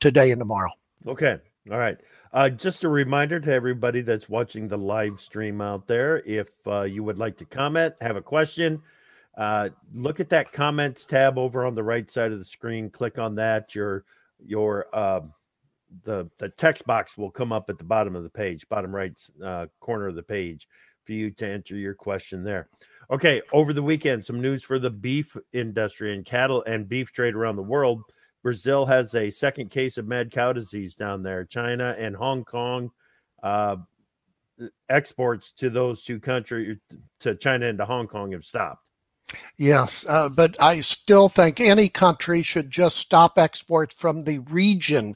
today 0.00 0.30
and 0.30 0.40
tomorrow. 0.40 0.70
Okay, 1.06 1.38
all 1.70 1.78
right. 1.78 1.98
Uh, 2.32 2.48
just 2.48 2.84
a 2.84 2.88
reminder 2.88 3.38
to 3.38 3.52
everybody 3.52 4.00
that's 4.00 4.28
watching 4.28 4.66
the 4.66 4.78
live 4.78 5.20
stream 5.20 5.60
out 5.60 5.86
there, 5.86 6.22
if 6.24 6.48
uh, 6.66 6.82
you 6.82 7.04
would 7.04 7.18
like 7.18 7.36
to 7.36 7.44
comment, 7.44 7.94
have 8.00 8.16
a 8.16 8.22
question. 8.22 8.80
Uh, 9.36 9.68
look 9.94 10.20
at 10.20 10.30
that 10.30 10.52
comments 10.52 11.04
tab 11.04 11.36
over 11.38 11.64
on 11.66 11.74
the 11.74 11.82
right 11.82 12.10
side 12.10 12.32
of 12.32 12.38
the 12.38 12.44
screen. 12.44 12.88
Click 12.88 13.18
on 13.18 13.34
that. 13.34 13.74
Your 13.74 14.04
your 14.44 14.86
uh, 14.94 15.20
the 16.04 16.28
the 16.38 16.48
text 16.50 16.86
box 16.86 17.16
will 17.16 17.30
come 17.30 17.52
up 17.52 17.68
at 17.70 17.78
the 17.78 17.84
bottom 17.84 18.16
of 18.16 18.22
the 18.22 18.30
page, 18.30 18.68
bottom 18.68 18.94
right 18.94 19.12
uh, 19.44 19.66
corner 19.80 20.08
of 20.08 20.14
the 20.14 20.22
page, 20.22 20.68
for 21.04 21.12
you 21.12 21.30
to 21.30 21.48
enter 21.48 21.76
your 21.76 21.94
question 21.94 22.44
there. 22.44 22.68
Okay, 23.10 23.42
over 23.52 23.72
the 23.72 23.82
weekend, 23.82 24.24
some 24.24 24.40
news 24.40 24.62
for 24.62 24.78
the 24.78 24.90
beef 24.90 25.36
industry 25.52 26.14
and 26.14 26.24
cattle 26.24 26.62
and 26.66 26.88
beef 26.88 27.12
trade 27.12 27.34
around 27.34 27.56
the 27.56 27.62
world. 27.62 28.02
Brazil 28.42 28.86
has 28.86 29.14
a 29.14 29.30
second 29.30 29.70
case 29.70 29.98
of 29.98 30.08
mad 30.08 30.30
cow 30.30 30.52
disease 30.52 30.94
down 30.94 31.22
there. 31.22 31.44
China 31.44 31.94
and 31.98 32.16
Hong 32.16 32.44
Kong 32.44 32.90
uh, 33.42 33.76
exports 34.88 35.52
to 35.52 35.70
those 35.70 36.04
two 36.04 36.18
countries, 36.18 36.78
to 37.20 37.34
China 37.36 37.66
and 37.66 37.78
to 37.78 37.84
Hong 37.84 38.06
Kong, 38.06 38.32
have 38.32 38.44
stopped. 38.44 38.82
Yes, 39.56 40.04
uh, 40.08 40.28
but 40.28 40.60
I 40.60 40.80
still 40.80 41.28
think 41.28 41.60
any 41.60 41.88
country 41.88 42.42
should 42.42 42.70
just 42.70 42.96
stop 42.96 43.38
exports 43.38 43.94
from 43.94 44.24
the 44.24 44.40
region 44.40 45.14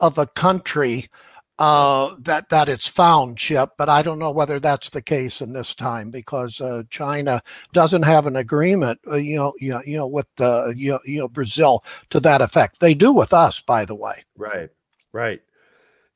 of 0.00 0.18
a 0.18 0.26
country 0.26 1.08
uh, 1.58 2.14
that 2.20 2.48
that 2.50 2.68
it's 2.68 2.86
found 2.86 3.36
chip, 3.36 3.70
but 3.76 3.88
I 3.88 4.02
don't 4.02 4.20
know 4.20 4.30
whether 4.30 4.60
that's 4.60 4.90
the 4.90 5.02
case 5.02 5.40
in 5.40 5.52
this 5.52 5.74
time 5.74 6.10
because 6.10 6.60
uh, 6.60 6.84
China 6.88 7.42
doesn't 7.72 8.04
have 8.04 8.26
an 8.26 8.36
agreement, 8.36 9.00
uh, 9.10 9.16
you 9.16 9.36
know, 9.36 9.52
you 9.58 9.70
know, 9.70 9.82
you 9.84 9.96
know, 9.96 10.06
with 10.06 10.26
the 10.36 10.72
you 10.76 10.92
know, 10.92 11.00
you 11.04 11.18
know 11.18 11.28
Brazil 11.28 11.84
to 12.10 12.20
that 12.20 12.40
effect. 12.40 12.78
They 12.78 12.94
do 12.94 13.12
with 13.12 13.32
us, 13.32 13.60
by 13.60 13.84
the 13.84 13.96
way. 13.96 14.24
Right, 14.36 14.70
right, 15.12 15.40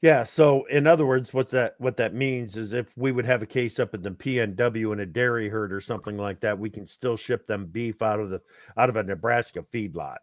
yeah. 0.01 0.23
So, 0.23 0.65
in 0.67 0.87
other 0.87 1.05
words, 1.05 1.35
what's 1.35 1.51
that? 1.51 1.75
What 1.79 1.97
that 1.97 2.15
means 2.15 2.57
is 2.57 2.73
if 2.73 2.97
we 2.97 3.11
would 3.11 3.27
have 3.27 3.43
a 3.43 3.47
case 3.47 3.81
up 3.81 3.95
at 3.95 4.05
the 4.05 4.13
PNW 4.13 4.93
in 4.93 5.01
a 5.01 5.07
dairy 5.07 5.49
herd 5.49 5.73
or 5.73 5.81
something 5.81 6.17
like 6.17 6.39
that, 6.41 6.57
we 6.57 6.71
can 6.71 6.87
still 6.87 7.17
ship 7.17 7.49
them 7.49 7.67
beef 7.67 8.01
out 8.01 8.21
of 8.21 8.31
the 8.31 8.41
out 8.77 8.89
of 8.89 8.95
a 8.95 9.03
Nebraska 9.03 9.63
feedlot, 9.63 10.19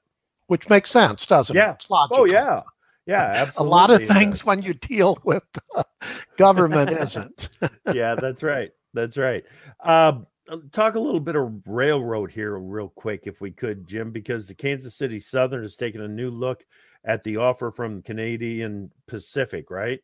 which 0.48 0.70
makes 0.70 0.92
sense, 0.92 1.26
doesn't 1.26 1.58
yeah. 1.58 1.74
it? 1.74 1.86
Yeah. 1.90 2.08
Oh 2.12 2.24
yeah. 2.24 2.62
Yeah, 3.10 3.32
absolutely. 3.36 3.56
A 3.58 3.70
lot 3.70 3.90
of 3.90 4.08
things 4.08 4.46
when 4.46 4.62
you 4.62 4.76
deal 4.76 5.18
with 5.24 5.44
government 6.38 6.92
isn't. 6.92 7.50
yeah, 7.94 8.14
that's 8.14 8.44
right. 8.44 8.70
That's 8.94 9.18
right. 9.18 9.44
Um, 9.84 10.28
talk 10.72 10.94
a 10.94 11.00
little 11.00 11.20
bit 11.20 11.36
of 11.36 11.52
railroad 11.66 12.32
here, 12.32 12.58
real 12.58 12.90
quick, 12.90 13.22
if 13.26 13.42
we 13.42 13.52
could, 13.52 13.88
Jim, 13.88 14.12
because 14.12 14.48
the 14.48 14.54
Kansas 14.54 14.96
City 14.96 15.20
Southern 15.20 15.64
has 15.64 15.76
taken 15.76 16.02
a 16.02 16.08
new 16.08 16.30
look 16.30 16.66
at 17.04 17.24
the 17.24 17.38
offer 17.38 17.72
from 17.72 18.04
Canadian 18.04 18.92
Pacific, 19.08 19.72
right? 19.72 20.02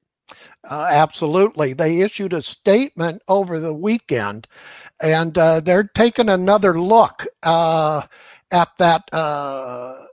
Uh, 0.67 0.87
absolutely. 0.89 1.73
They 1.73 2.01
issued 2.01 2.33
a 2.33 2.41
statement 2.41 3.21
over 3.27 3.59
the 3.59 3.73
weekend, 3.73 4.47
and 4.99 5.37
uh, 5.37 5.59
they're 5.59 5.91
taking 5.93 6.29
another 6.29 6.79
look 6.79 7.27
uh, 7.43 8.01
at 8.51 8.69
that 8.79 9.03
uh, 9.13 10.04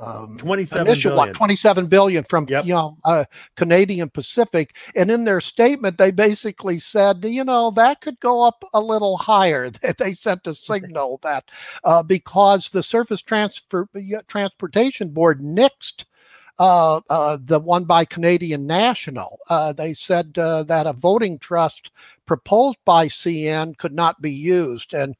um, 0.00 0.36
27 0.38 0.86
initial, 0.86 1.10
billion. 1.10 1.28
What, 1.28 1.34
27 1.34 1.86
billion 1.86 2.24
from 2.24 2.46
yep. 2.48 2.64
you 2.64 2.74
know 2.74 2.96
uh, 3.04 3.24
Canadian 3.56 4.10
Pacific 4.10 4.76
and 4.94 5.10
in 5.10 5.24
their 5.24 5.40
statement 5.40 5.98
they 5.98 6.10
basically 6.10 6.78
said 6.78 7.24
you 7.24 7.44
know 7.44 7.70
that 7.72 8.00
could 8.00 8.18
go 8.20 8.46
up 8.46 8.64
a 8.74 8.80
little 8.80 9.16
higher 9.16 9.70
they 9.98 10.12
sent 10.12 10.46
a 10.46 10.54
signal 10.54 11.18
that 11.22 11.50
uh, 11.84 12.02
because 12.02 12.70
the 12.70 12.82
Surface 12.82 13.22
Transfer 13.22 13.88
Transportation 14.28 15.08
Board 15.10 15.40
nixed 15.40 16.04
uh, 16.58 17.00
uh, 17.08 17.38
the 17.42 17.58
one 17.58 17.84
by 17.84 18.04
Canadian 18.04 18.66
National. 18.66 19.38
Uh, 19.48 19.72
they 19.72 19.94
said 19.94 20.36
uh, 20.36 20.62
that 20.64 20.86
a 20.86 20.92
voting 20.92 21.38
trust 21.38 21.90
proposed 22.26 22.76
by 22.84 23.08
CN 23.08 23.76
could 23.78 23.94
not 23.94 24.20
be 24.20 24.30
used. 24.30 24.92
And 24.92 25.16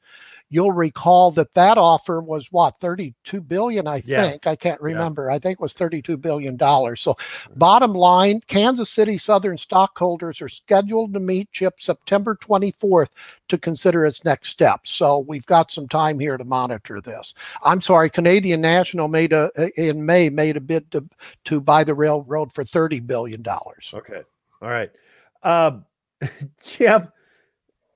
you'll 0.51 0.73
recall 0.73 1.31
that 1.31 1.53
that 1.55 1.77
offer 1.77 2.21
was 2.21 2.51
what 2.51 2.79
32 2.79 3.41
billion 3.41 3.87
i 3.87 4.03
yeah. 4.05 4.29
think. 4.29 4.45
I 4.45 4.55
can't 4.55 4.79
remember. 4.79 5.27
Yeah. 5.29 5.35
i 5.35 5.39
think 5.39 5.53
it 5.53 5.61
was 5.61 5.73
32 5.73 6.17
billion 6.17 6.57
dollars. 6.57 7.01
So 7.01 7.15
bottom 7.55 7.93
line 7.93 8.41
kansas 8.47 8.91
city 8.91 9.17
southern 9.17 9.57
stockholders 9.57 10.41
are 10.41 10.49
scheduled 10.49 11.13
to 11.13 11.19
meet 11.19 11.51
chip 11.51 11.81
september 11.81 12.35
24th 12.35 13.07
to 13.47 13.57
consider 13.57 14.05
its 14.05 14.23
next 14.23 14.49
steps. 14.49 14.91
So 14.91 15.25
we've 15.27 15.45
got 15.45 15.71
some 15.71 15.87
time 15.87 16.19
here 16.19 16.37
to 16.37 16.43
monitor 16.43 17.01
this. 17.01 17.33
I'm 17.63 17.81
sorry 17.81 18.09
canadian 18.09 18.61
national 18.61 19.07
made 19.07 19.33
a 19.33 19.49
in 19.77 20.05
may 20.05 20.29
made 20.29 20.57
a 20.57 20.61
bid 20.61 20.91
to 20.91 21.07
to 21.45 21.61
buy 21.61 21.83
the 21.83 21.95
railroad 21.95 22.53
for 22.53 22.63
30 22.63 22.99
billion 22.99 23.41
dollars. 23.41 23.91
Okay. 23.93 24.21
All 24.61 24.69
right. 24.69 24.91
Um 25.43 25.85
chip 26.61 27.11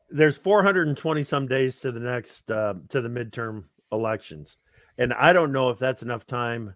there's 0.10 0.38
420 0.38 1.24
some 1.24 1.48
days 1.48 1.80
to 1.80 1.92
the 1.92 2.00
next 2.00 2.50
uh, 2.52 2.76
to 2.90 3.02
the 3.02 3.10
midterm 3.10 3.66
elections, 3.92 4.58
and 4.98 5.14
I 5.14 5.34
don't 5.34 5.52
know 5.52 5.70
if 5.70 5.80
that's 5.80 6.04
enough 6.04 6.26
time 6.26 6.76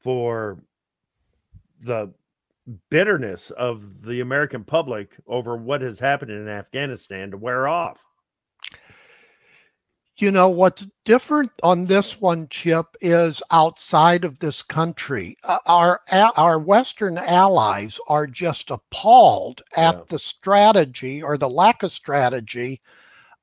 for 0.00 0.62
the 1.80 2.12
bitterness 2.90 3.50
of 3.50 4.02
the 4.02 4.20
American 4.20 4.64
public 4.64 5.10
over 5.26 5.56
what 5.56 5.82
has 5.82 6.00
happened 6.00 6.30
in 6.30 6.48
Afghanistan 6.48 7.30
to 7.30 7.36
wear 7.36 7.68
off. 7.68 8.02
You 10.16 10.30
know, 10.30 10.48
what's 10.48 10.86
different 11.04 11.50
on 11.64 11.86
this 11.86 12.20
one, 12.20 12.46
Chip, 12.48 12.86
is 13.00 13.42
outside 13.50 14.24
of 14.24 14.38
this 14.38 14.62
country. 14.62 15.36
Uh, 15.42 15.58
our 15.66 16.00
our 16.36 16.58
Western 16.60 17.18
allies 17.18 17.98
are 18.06 18.28
just 18.28 18.70
appalled 18.70 19.62
at 19.76 19.96
yeah. 19.96 20.02
the 20.08 20.18
strategy 20.20 21.20
or 21.20 21.36
the 21.36 21.50
lack 21.50 21.82
of 21.82 21.90
strategy 21.90 22.80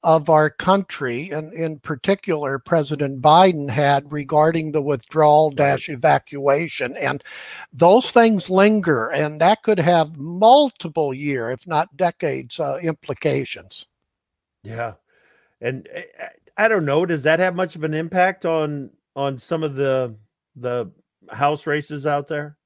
of 0.04 0.30
our 0.30 0.50
country, 0.50 1.30
and 1.30 1.54
in 1.54 1.78
particular, 1.80 2.58
President 2.58 3.22
Biden 3.22 3.70
had 3.70 4.12
regarding 4.12 4.72
the 4.72 4.82
withdrawal 4.82 5.52
dash 5.52 5.90
evacuation. 5.90 6.96
And 6.98 7.24
those 7.72 8.12
things 8.12 8.50
linger, 8.50 9.10
and 9.10 9.40
that 9.42 9.62
could 9.62 9.80
have 9.80 10.18
multiple 10.18 11.14
year, 11.14 11.52
if 11.52 11.68
not 11.68 11.98
decades, 11.98 12.60
uh, 12.60 12.80
implications. 12.82 13.86
Yeah. 14.64 14.94
And 15.62 15.88
eh, 15.92 16.04
eh, 16.20 16.28
I 16.58 16.68
don't 16.68 16.86
know, 16.86 17.06
does 17.06 17.24
that 17.24 17.40
have 17.40 17.56
much 17.56 17.76
of 17.76 17.84
an 17.84 17.94
impact 17.94 18.46
on 18.46 18.92
on 19.16 19.38
some 19.38 19.64
of 19.64 19.76
the 19.76 20.16
the 20.56 20.92
house 21.30 21.68
races 21.68 22.06
out 22.06 22.28
there? 22.28 22.58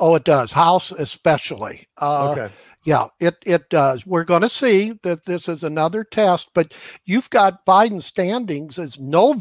Oh, 0.00 0.14
it 0.14 0.24
does. 0.24 0.52
House 0.52 0.92
especially. 0.92 1.86
Uh, 2.00 2.32
okay. 2.32 2.52
Yeah, 2.84 3.06
it 3.20 3.36
it 3.46 3.70
does. 3.70 4.04
We're 4.04 4.24
going 4.24 4.42
to 4.42 4.48
see 4.48 4.98
that 5.04 5.24
this 5.24 5.48
is 5.48 5.62
another 5.62 6.02
test, 6.02 6.50
but 6.52 6.74
you've 7.04 7.30
got 7.30 7.64
Biden 7.64 8.02
standings 8.02 8.76
as 8.76 8.98
no 8.98 9.38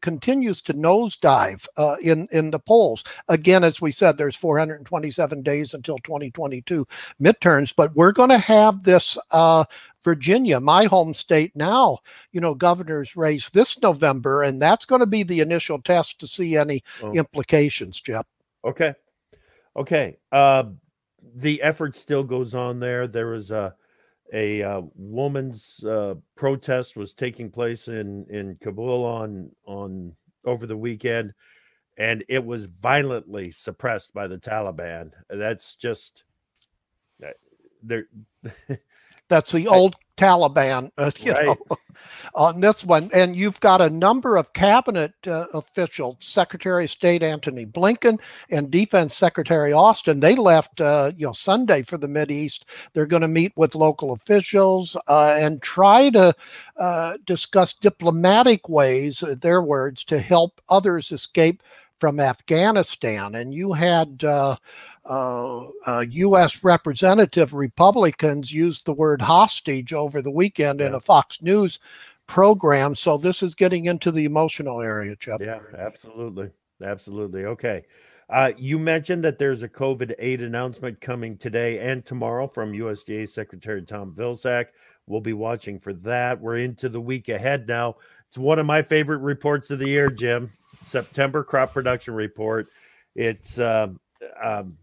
continues 0.00 0.62
to 0.62 0.72
nosedive 0.72 1.66
uh, 1.76 1.96
in 2.02 2.26
in 2.32 2.50
the 2.50 2.58
polls. 2.58 3.04
Again, 3.28 3.64
as 3.64 3.82
we 3.82 3.92
said, 3.92 4.16
there's 4.16 4.34
427 4.34 5.42
days 5.42 5.74
until 5.74 5.98
2022 5.98 6.86
midterms, 7.20 7.74
but 7.76 7.94
we're 7.94 8.12
going 8.12 8.30
to 8.30 8.38
have 8.38 8.82
this 8.82 9.18
uh, 9.30 9.64
Virginia, 10.02 10.60
my 10.60 10.84
home 10.84 11.14
state 11.14 11.54
now, 11.54 11.98
you 12.32 12.40
know, 12.40 12.54
governor's 12.54 13.16
race 13.16 13.50
this 13.50 13.80
November, 13.82 14.42
and 14.42 14.60
that's 14.60 14.86
going 14.86 15.00
to 15.00 15.06
be 15.06 15.22
the 15.22 15.40
initial 15.40 15.80
test 15.80 16.18
to 16.20 16.26
see 16.26 16.56
any 16.56 16.82
oh. 17.02 17.12
implications, 17.12 18.00
Jeff. 18.00 18.26
Okay. 18.64 18.94
Okay. 19.76 20.18
Uh, 20.32 20.64
the 21.34 21.62
effort 21.62 21.94
still 21.96 22.24
goes 22.24 22.54
on 22.54 22.80
there. 22.80 23.06
There 23.06 23.28
was 23.28 23.50
a 23.50 23.74
a 24.32 24.62
uh, 24.62 24.82
woman's 24.94 25.82
uh, 25.84 26.14
protest 26.36 26.96
was 26.96 27.12
taking 27.12 27.50
place 27.50 27.88
in 27.88 28.26
in 28.30 28.56
Kabul 28.60 29.04
on 29.04 29.50
on 29.66 30.14
over 30.44 30.66
the 30.66 30.76
weekend, 30.76 31.34
and 31.98 32.24
it 32.28 32.44
was 32.44 32.64
violently 32.66 33.50
suppressed 33.50 34.14
by 34.14 34.26
the 34.26 34.38
Taliban. 34.38 35.10
That's 35.28 35.76
just 35.76 36.24
uh, 37.24 37.30
there. 37.82 38.06
That's 39.30 39.52
the 39.52 39.68
old 39.68 39.96
Taliban, 40.16 40.90
uh, 40.98 41.10
you 41.18 41.32
right. 41.32 41.46
know, 41.46 41.56
on 42.34 42.60
this 42.60 42.84
one. 42.84 43.10
And 43.14 43.34
you've 43.34 43.60
got 43.60 43.80
a 43.80 43.88
number 43.88 44.36
of 44.36 44.52
cabinet 44.52 45.14
uh, 45.26 45.46
officials, 45.54 46.16
Secretary 46.20 46.84
of 46.84 46.90
State 46.90 47.22
Antony 47.22 47.64
Blinken 47.64 48.20
and 48.50 48.70
Defense 48.70 49.16
Secretary 49.16 49.72
Austin. 49.72 50.20
They 50.20 50.34
left, 50.34 50.80
uh, 50.80 51.12
you 51.16 51.26
know, 51.26 51.32
Sunday 51.32 51.82
for 51.82 51.96
the 51.96 52.08
Mid 52.08 52.30
East. 52.30 52.66
They're 52.92 53.06
going 53.06 53.22
to 53.22 53.28
meet 53.28 53.52
with 53.56 53.74
local 53.74 54.12
officials 54.12 54.96
uh, 55.08 55.36
and 55.38 55.62
try 55.62 56.10
to 56.10 56.34
uh, 56.76 57.16
discuss 57.24 57.72
diplomatic 57.72 58.68
ways, 58.68 59.22
uh, 59.22 59.36
their 59.40 59.62
words, 59.62 60.04
to 60.04 60.18
help 60.18 60.60
others 60.68 61.12
escape 61.12 61.62
from 62.00 62.18
Afghanistan. 62.18 63.34
And 63.34 63.54
you 63.54 63.72
had 63.72 64.24
uh, 64.24 64.56
uh, 65.04 66.04
U.S. 66.08 66.64
representative 66.64 67.52
Republicans 67.52 68.52
use 68.52 68.82
the 68.82 68.92
word 68.92 69.22
hostage 69.22 69.92
over 69.92 70.22
the 70.22 70.30
weekend 70.30 70.80
yeah. 70.80 70.86
in 70.86 70.94
a 70.94 71.00
Fox 71.00 71.42
News 71.42 71.78
program. 72.26 72.94
So 72.94 73.16
this 73.16 73.42
is 73.42 73.54
getting 73.54 73.86
into 73.86 74.10
the 74.10 74.24
emotional 74.24 74.80
area, 74.80 75.16
Chuck. 75.16 75.40
Yeah, 75.40 75.60
absolutely. 75.76 76.50
Absolutely. 76.82 77.44
Okay. 77.44 77.84
Uh, 78.30 78.52
you 78.56 78.78
mentioned 78.78 79.24
that 79.24 79.38
there's 79.38 79.64
a 79.64 79.68
COVID 79.68 80.14
aid 80.18 80.40
announcement 80.40 81.00
coming 81.00 81.36
today 81.36 81.80
and 81.80 82.06
tomorrow 82.06 82.46
from 82.46 82.72
USDA 82.72 83.28
Secretary 83.28 83.82
Tom 83.82 84.14
Vilsack. 84.16 84.66
We'll 85.06 85.20
be 85.20 85.32
watching 85.32 85.80
for 85.80 85.92
that. 85.94 86.40
We're 86.40 86.58
into 86.58 86.88
the 86.88 87.00
week 87.00 87.28
ahead 87.28 87.66
now. 87.66 87.96
It's 88.28 88.38
one 88.38 88.60
of 88.60 88.66
my 88.66 88.82
favorite 88.82 89.18
reports 89.18 89.70
of 89.72 89.80
the 89.80 89.88
year, 89.88 90.08
Jim. 90.08 90.50
September 90.90 91.44
crop 91.44 91.72
production 91.72 92.14
report. 92.14 92.68
It's 93.14 93.58
um, 93.58 94.00
um, 94.42 94.76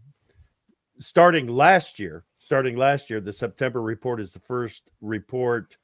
starting 0.99 1.47
last 1.47 1.99
year, 1.99 2.23
starting 2.39 2.77
last 2.77 3.09
year, 3.09 3.19
the 3.19 3.33
September 3.33 3.81
report 3.81 4.19
is 4.19 4.31
the 4.31 4.39
first 4.39 4.91
report 5.01 5.77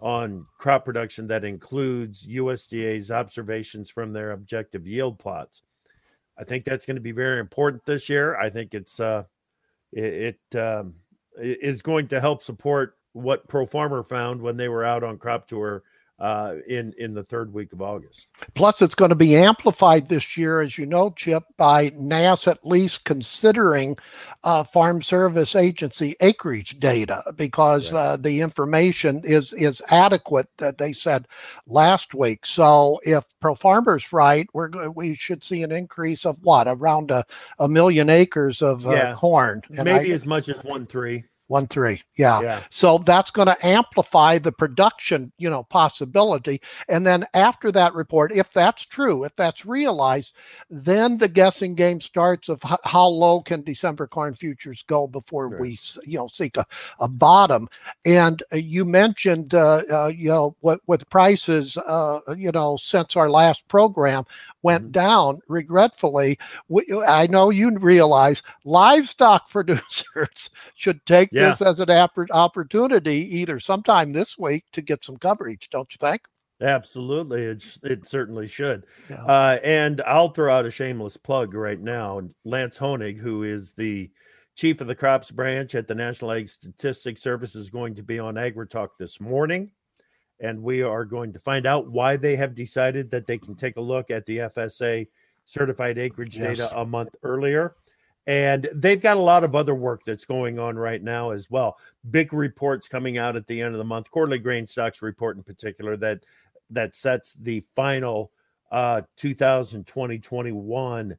on 0.00 0.46
crop 0.58 0.84
production 0.84 1.26
that 1.28 1.44
includes 1.44 2.26
USDA's 2.26 3.10
observations 3.10 3.90
from 3.90 4.12
their 4.12 4.32
objective 4.32 4.86
yield 4.86 5.18
plots. 5.18 5.62
I 6.38 6.44
think 6.44 6.64
that's 6.64 6.86
going 6.86 6.96
to 6.96 7.00
be 7.00 7.12
very 7.12 7.40
important 7.40 7.84
this 7.84 8.08
year. 8.08 8.36
I 8.36 8.50
think 8.50 8.74
it's 8.74 8.98
uh, 8.98 9.24
it, 9.92 10.38
it 10.52 10.58
um, 10.58 10.94
is 11.38 11.80
going 11.80 12.08
to 12.08 12.20
help 12.20 12.42
support 12.42 12.96
what 13.12 13.46
Pro 13.48 13.66
Farmer 13.66 14.02
found 14.02 14.42
when 14.42 14.56
they 14.56 14.68
were 14.68 14.84
out 14.84 15.04
on 15.04 15.18
crop 15.18 15.46
tour 15.46 15.84
uh, 16.18 16.54
in 16.68 16.94
in 16.98 17.12
the 17.12 17.24
third 17.24 17.52
week 17.52 17.72
of 17.72 17.82
August. 17.82 18.28
Plus, 18.54 18.80
it's 18.82 18.94
going 18.94 19.08
to 19.08 19.16
be 19.16 19.34
amplified 19.34 20.08
this 20.08 20.36
year, 20.36 20.60
as 20.60 20.78
you 20.78 20.86
know, 20.86 21.10
Chip, 21.10 21.42
by 21.56 21.90
NASS 21.96 22.46
at 22.46 22.64
least 22.64 23.04
considering 23.04 23.96
uh, 24.44 24.62
Farm 24.62 25.02
Service 25.02 25.56
Agency 25.56 26.14
acreage 26.20 26.78
data 26.78 27.22
because 27.36 27.92
uh, 27.92 28.16
the 28.16 28.40
information 28.40 29.22
is 29.24 29.52
is 29.54 29.82
adequate 29.90 30.48
that 30.58 30.78
they 30.78 30.92
said 30.92 31.26
last 31.66 32.14
week. 32.14 32.46
So, 32.46 33.00
if 33.02 33.24
Pro 33.40 33.54
Farmers 33.54 34.12
right, 34.12 34.48
we're 34.52 34.90
we 34.90 35.16
should 35.16 35.42
see 35.42 35.62
an 35.62 35.72
increase 35.72 36.24
of 36.24 36.36
what 36.42 36.68
around 36.68 37.10
a, 37.10 37.24
a 37.58 37.68
million 37.68 38.08
acres 38.08 38.62
of 38.62 38.86
uh, 38.86 38.90
yeah. 38.90 39.14
corn, 39.14 39.62
and 39.76 39.84
maybe 39.84 40.12
I, 40.12 40.14
as 40.14 40.24
much 40.24 40.48
as 40.48 40.62
one 40.62 40.86
three. 40.86 41.24
One 41.48 41.66
three, 41.66 42.02
yeah. 42.16 42.40
yeah. 42.40 42.60
So 42.70 42.96
that's 42.96 43.30
going 43.30 43.48
to 43.48 43.66
amplify 43.66 44.38
the 44.38 44.50
production, 44.50 45.30
you 45.36 45.50
know, 45.50 45.62
possibility. 45.62 46.58
And 46.88 47.06
then 47.06 47.26
after 47.34 47.70
that 47.72 47.92
report, 47.94 48.32
if 48.32 48.50
that's 48.50 48.86
true, 48.86 49.24
if 49.24 49.36
that's 49.36 49.66
realized, 49.66 50.34
then 50.70 51.18
the 51.18 51.28
guessing 51.28 51.74
game 51.74 52.00
starts 52.00 52.48
of 52.48 52.60
h- 52.64 52.78
how 52.84 53.06
low 53.06 53.42
can 53.42 53.62
December 53.62 54.06
corn 54.06 54.32
futures 54.32 54.84
go 54.86 55.06
before 55.06 55.50
sure. 55.50 55.60
we, 55.60 55.78
you 56.06 56.16
know, 56.16 56.28
seek 56.28 56.56
a, 56.56 56.64
a 56.98 57.08
bottom. 57.08 57.68
And 58.06 58.42
uh, 58.50 58.56
you 58.56 58.86
mentioned, 58.86 59.52
uh, 59.52 59.82
uh, 59.92 60.12
you 60.16 60.30
know, 60.30 60.56
what 60.60 60.80
with 60.86 61.08
prices, 61.10 61.76
uh, 61.76 62.20
you 62.38 62.52
know, 62.52 62.78
since 62.80 63.16
our 63.16 63.28
last 63.28 63.68
program, 63.68 64.24
went 64.64 64.84
mm-hmm. 64.84 64.92
down 64.92 65.40
regretfully. 65.46 66.38
We, 66.68 66.84
I 67.06 67.28
know 67.28 67.50
you 67.50 67.70
realize 67.78 68.42
livestock 68.64 69.50
producers 69.50 70.50
should 70.74 71.04
take 71.06 71.28
yeah. 71.30 71.50
this 71.50 71.62
as 71.62 71.78
an 71.78 71.90
opportunity 71.90 73.38
either 73.38 73.60
sometime 73.60 74.12
this 74.12 74.36
week 74.36 74.64
to 74.72 74.82
get 74.82 75.04
some 75.04 75.18
coverage, 75.18 75.68
don't 75.70 75.92
you 75.92 75.98
think? 76.00 76.22
Absolutely, 76.60 77.42
it 77.42 77.78
it 77.82 78.06
certainly 78.06 78.46
should. 78.46 78.86
Yeah. 79.10 79.24
Uh, 79.24 79.58
and 79.62 80.00
I'll 80.06 80.30
throw 80.30 80.56
out 80.56 80.66
a 80.66 80.70
shameless 80.70 81.16
plug 81.16 81.52
right 81.52 81.80
now. 81.80 82.22
Lance 82.44 82.78
Honig, 82.78 83.18
who 83.18 83.42
is 83.42 83.72
the 83.72 84.10
chief 84.56 84.80
of 84.80 84.86
the 84.86 84.94
crops 84.94 85.30
branch 85.32 85.74
at 85.74 85.88
the 85.88 85.96
National 85.96 86.32
Ag 86.32 86.48
Statistics 86.48 87.22
Service, 87.22 87.56
is 87.56 87.70
going 87.70 87.96
to 87.96 88.02
be 88.02 88.20
on 88.20 88.34
AgriTalk 88.36 88.90
this 88.98 89.20
morning 89.20 89.72
and 90.40 90.62
we 90.62 90.82
are 90.82 91.04
going 91.04 91.32
to 91.32 91.38
find 91.38 91.66
out 91.66 91.90
why 91.90 92.16
they 92.16 92.36
have 92.36 92.54
decided 92.54 93.10
that 93.10 93.26
they 93.26 93.38
can 93.38 93.54
take 93.54 93.76
a 93.76 93.80
look 93.80 94.10
at 94.10 94.26
the 94.26 94.38
FSA 94.38 95.06
certified 95.46 95.98
acreage 95.98 96.36
yes. 96.36 96.58
data 96.58 96.78
a 96.78 96.84
month 96.84 97.16
earlier. 97.22 97.74
And 98.26 98.68
they've 98.74 99.00
got 99.00 99.18
a 99.18 99.20
lot 99.20 99.44
of 99.44 99.54
other 99.54 99.74
work 99.74 100.02
that's 100.04 100.24
going 100.24 100.58
on 100.58 100.76
right 100.76 101.02
now 101.02 101.30
as 101.30 101.50
well. 101.50 101.76
Big 102.10 102.32
reports 102.32 102.88
coming 102.88 103.18
out 103.18 103.36
at 103.36 103.46
the 103.46 103.60
end 103.60 103.74
of 103.74 103.78
the 103.78 103.84
month, 103.84 104.10
quarterly 104.10 104.38
grain 104.38 104.66
stocks 104.66 105.02
report 105.02 105.36
in 105.36 105.42
particular 105.42 105.96
that 105.98 106.24
that 106.70 106.96
sets 106.96 107.34
the 107.34 107.62
final 107.76 108.32
uh 108.72 109.02
2020-21 109.18 111.16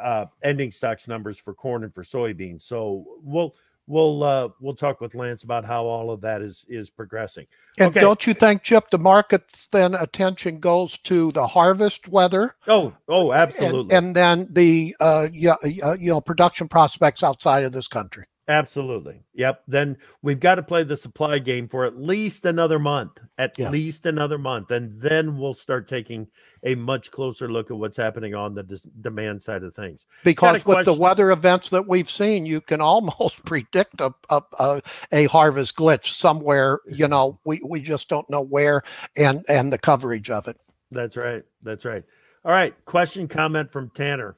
uh 0.00 0.26
ending 0.42 0.72
stocks 0.72 1.06
numbers 1.06 1.38
for 1.38 1.54
corn 1.54 1.84
and 1.84 1.94
for 1.94 2.02
soybeans. 2.02 2.62
So 2.62 3.06
we'll 3.22 3.54
we'll 3.86 4.22
uh, 4.22 4.48
we'll 4.60 4.74
talk 4.74 5.00
with 5.00 5.14
Lance 5.14 5.42
about 5.42 5.64
how 5.64 5.84
all 5.84 6.10
of 6.10 6.20
that 6.22 6.42
is 6.42 6.64
is 6.68 6.90
progressing. 6.90 7.46
And 7.78 7.90
okay. 7.90 8.00
don't 8.00 8.26
you 8.26 8.34
think, 8.34 8.62
Chip, 8.62 8.90
the 8.90 8.98
market's 8.98 9.68
then 9.68 9.94
attention 9.94 10.60
goes 10.60 10.98
to 10.98 11.32
the 11.32 11.46
harvest 11.46 12.08
weather? 12.08 12.56
Oh, 12.66 12.92
oh, 13.08 13.32
absolutely. 13.32 13.96
And, 13.96 14.06
and 14.06 14.16
then 14.16 14.48
the 14.50 14.96
uh, 15.00 15.28
yeah, 15.32 15.54
uh, 15.84 15.96
you 15.98 16.10
know 16.10 16.20
production 16.20 16.68
prospects 16.68 17.22
outside 17.22 17.64
of 17.64 17.72
this 17.72 17.88
country. 17.88 18.26
Absolutely. 18.50 19.22
Yep. 19.34 19.62
Then 19.68 19.96
we've 20.22 20.40
got 20.40 20.56
to 20.56 20.62
play 20.64 20.82
the 20.82 20.96
supply 20.96 21.38
game 21.38 21.68
for 21.68 21.84
at 21.84 21.96
least 21.96 22.44
another 22.44 22.80
month, 22.80 23.12
at 23.38 23.56
yeah. 23.56 23.70
least 23.70 24.06
another 24.06 24.38
month. 24.38 24.72
And 24.72 24.92
then 25.00 25.38
we'll 25.38 25.54
start 25.54 25.86
taking 25.86 26.26
a 26.64 26.74
much 26.74 27.12
closer 27.12 27.48
look 27.48 27.70
at 27.70 27.76
what's 27.76 27.96
happening 27.96 28.34
on 28.34 28.54
the 28.54 28.64
dis- 28.64 28.88
demand 29.00 29.40
side 29.40 29.62
of 29.62 29.72
things. 29.76 30.04
Because 30.24 30.66
with 30.66 30.84
the 30.84 30.92
weather 30.92 31.30
events 31.30 31.68
that 31.68 31.86
we've 31.86 32.10
seen, 32.10 32.44
you 32.44 32.60
can 32.60 32.80
almost 32.80 33.44
predict 33.44 34.00
a, 34.00 34.12
a, 34.30 34.42
a, 34.58 34.82
a 35.12 35.24
harvest 35.26 35.76
glitch 35.76 36.18
somewhere, 36.18 36.80
you 36.88 37.06
know, 37.06 37.38
we, 37.44 37.62
we 37.64 37.80
just 37.80 38.08
don't 38.08 38.28
know 38.28 38.42
where 38.42 38.82
and, 39.16 39.44
and 39.48 39.72
the 39.72 39.78
coverage 39.78 40.28
of 40.28 40.48
it. 40.48 40.56
That's 40.90 41.16
right. 41.16 41.44
That's 41.62 41.84
right. 41.84 42.02
All 42.44 42.50
right. 42.50 42.74
Question, 42.84 43.28
comment 43.28 43.70
from 43.70 43.90
Tanner. 43.90 44.36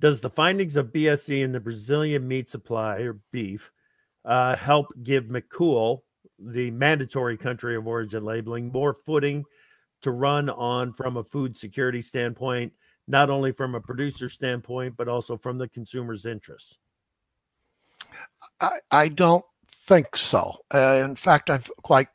Does 0.00 0.20
the 0.20 0.30
findings 0.30 0.76
of 0.76 0.92
BSE 0.92 1.42
in 1.42 1.52
the 1.52 1.60
Brazilian 1.60 2.28
meat 2.28 2.48
supply 2.48 2.98
or 2.98 3.18
beef 3.32 3.72
uh, 4.24 4.56
help 4.56 4.92
give 5.02 5.24
MCOOL, 5.24 6.00
the 6.38 6.70
mandatory 6.70 7.36
country 7.36 7.76
of 7.76 7.86
origin 7.86 8.24
labeling, 8.24 8.70
more 8.70 8.92
footing 8.92 9.44
to 10.02 10.10
run 10.10 10.50
on 10.50 10.92
from 10.92 11.16
a 11.16 11.24
food 11.24 11.56
security 11.56 12.02
standpoint, 12.02 12.72
not 13.08 13.30
only 13.30 13.52
from 13.52 13.74
a 13.74 13.80
producer 13.80 14.28
standpoint, 14.28 14.96
but 14.96 15.08
also 15.08 15.38
from 15.38 15.56
the 15.56 15.68
consumer's 15.68 16.26
interests? 16.26 16.76
I, 18.60 18.80
I 18.90 19.08
don't 19.08 19.44
think 19.86 20.16
so. 20.16 20.56
Uh, 20.74 21.02
in 21.04 21.16
fact, 21.16 21.48
I'm 21.48 21.62
quite 21.82 22.08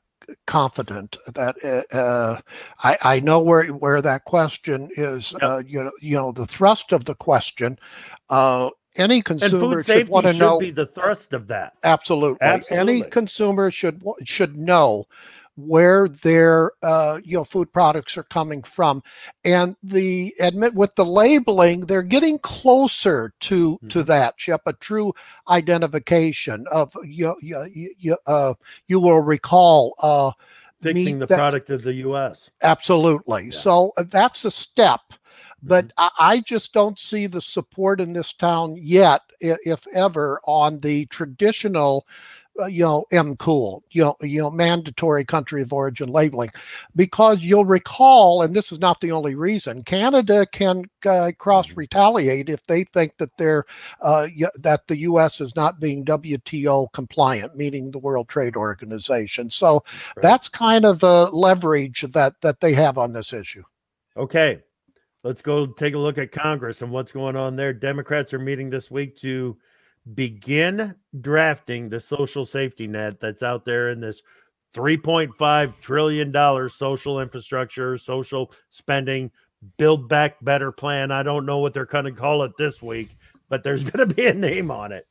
confident 0.48 1.18
that 1.34 1.56
uh, 1.94 1.98
uh, 1.98 2.42
I, 2.84 2.98
I 3.02 3.20
know 3.20 3.42
where 3.42 3.66
where 3.68 4.02
that 4.02 4.26
question 4.26 4.90
is. 4.96 5.32
Yep. 5.34 5.42
Uh, 5.44 5.64
you 5.66 5.84
know, 5.84 5.92
you 6.02 6.16
know 6.16 6.32
the 6.32 6.46
thrust 6.46 6.92
of 6.92 7.06
the 7.06 7.16
question. 7.16 7.78
Uh, 8.30 8.70
any 8.98 9.22
consumer 9.22 9.84
should 9.84 10.10
want 10.10 10.26
to 10.26 10.34
know. 10.34 10.60
Be 10.60 10.72
the 10.72 10.86
thrust 10.86 11.34
of 11.34 11.48
that. 11.48 11.74
Absolutely. 11.84 12.40
Absolutely. 12.42 12.78
Any 12.78 13.10
consumer 13.10 13.72
should 13.72 14.04
should 14.24 14.58
know 14.58 15.06
where 15.68 16.08
their 16.08 16.72
uh, 16.84 17.20
you 17.24 17.38
know 17.38 17.44
food 17.44 17.72
products 17.72 18.18
are 18.18 18.24
coming 18.24 18.64
from 18.64 19.02
and 19.44 19.76
the 19.84 20.34
admit 20.40 20.74
with 20.74 20.94
the 20.96 21.06
labeling 21.06 21.82
they're 21.82 22.02
getting 22.02 22.40
closer 22.40 23.34
to 23.40 23.74
mm-hmm. 23.74 23.88
to 23.88 24.04
that 24.04 24.38
chip 24.38 24.62
a 24.66 24.74
true 24.74 25.14
identification 25.50 26.66
of 26.72 26.92
you 27.04 27.36
you, 27.42 27.94
you, 27.98 28.18
uh, 28.28 28.54
you 28.88 29.00
will 29.00 29.22
recall 29.22 29.94
uh, 30.00 30.32
fixing 30.82 31.20
the 31.20 31.28
that, 31.28 31.38
product 31.38 31.70
of 31.70 31.84
the 31.84 31.94
us 31.94 32.52
absolutely 32.62 33.46
yeah. 33.46 33.52
so 33.52 33.92
uh, 33.98 34.04
that's 34.04 34.46
a 34.46 34.52
step 34.52 35.02
but 35.64 35.86
mm-hmm. 35.90 36.08
I, 36.20 36.34
I 36.34 36.40
just 36.40 36.74
don't 36.74 36.98
see 36.98 37.28
the 37.28 37.42
support 37.42 38.02
in 38.02 38.14
this 38.14 38.34
town 38.34 38.76
yet 38.80 39.22
if 39.40 39.86
ever 39.94 40.40
on 40.46 40.80
the 40.80 41.06
traditional 41.08 42.06
uh, 42.60 42.66
you 42.66 42.84
know, 42.84 43.06
MCOOL, 43.12 43.82
you 43.92 44.04
know, 44.04 44.16
you 44.22 44.42
know, 44.42 44.52
mandatory 44.52 45.24
country 45.24 45.62
of 45.62 45.72
origin 45.72 46.10
labeling, 46.10 46.50
because 46.96 47.42
you'll 47.42 47.66
recall, 47.66 48.42
and 48.42 48.54
this 48.54 48.72
is 48.72 48.80
not 48.80 49.00
the 49.00 49.12
only 49.12 49.36
reason, 49.36 49.84
Canada 49.84 50.46
can 50.52 50.84
uh, 51.06 51.32
cross 51.38 51.68
mm-hmm. 51.68 51.80
retaliate 51.80 52.50
if 52.50 52.66
they 52.68 52.84
think 52.84 53.16
that 53.18 53.36
they're 53.38 53.64
uh, 54.02 54.28
that 54.60 54.86
the 54.88 54.98
U.S. 54.98 55.40
is 55.40 55.56
not 55.56 55.80
being 55.80 56.04
WTO 56.04 56.92
compliant, 56.94 57.56
meaning 57.56 57.92
the 57.92 58.00
World 58.00 58.28
Trade 58.28 58.56
Organization. 58.56 59.50
So 59.50 59.76
right. 60.16 60.22
that's 60.22 60.50
kind 60.50 60.86
of 60.86 61.04
a 61.04 61.26
leverage 61.26 62.06
that 62.10 62.34
that 62.42 62.60
they 62.60 62.74
have 62.74 62.98
on 62.98 63.14
this 63.14 63.34
issue. 63.34 63.64
Okay, 64.18 64.60
let's 65.24 65.42
go 65.42 65.66
take 65.66 65.94
a 65.94 66.00
look 66.00 66.18
at 66.18 66.32
Congress 66.32 66.82
and 66.82 66.92
what's 66.92 67.14
going 67.14 67.36
on 67.36 67.56
there. 67.56 67.74
Democrats 67.74 68.34
are 68.34 68.40
meeting 68.40 68.70
this 68.70 68.92
week 68.92 69.16
to 69.18 69.58
begin 70.14 70.96
drafting 71.20 71.90
the 71.90 72.00
social 72.00 72.46
safety 72.46 72.88
net 72.88 73.20
that's 73.20 73.44
out 73.44 73.66
there 73.66 73.90
in 73.90 74.00
this 74.00 74.22
3.5 74.74 75.74
trillion 75.82 76.32
dollars 76.32 76.74
social 76.74 77.20
infrastructure, 77.20 77.98
social 77.98 78.52
spending, 78.70 79.32
build 79.78 80.08
back 80.08 80.38
better 80.44 80.72
plan. 80.72 81.12
I 81.12 81.24
don't 81.24 81.46
know 81.46 81.60
what 81.60 81.74
they're 81.74 81.86
going 81.86 82.06
to 82.06 82.12
call 82.12 82.44
it 82.44 82.54
this 82.58 82.82
week, 82.82 83.10
but 83.50 83.64
there's 83.64 83.84
going 83.84 84.08
to 84.08 84.14
be 84.14 84.28
a 84.28 84.34
name 84.34 84.72
on 84.72 84.92
it. 84.92 85.08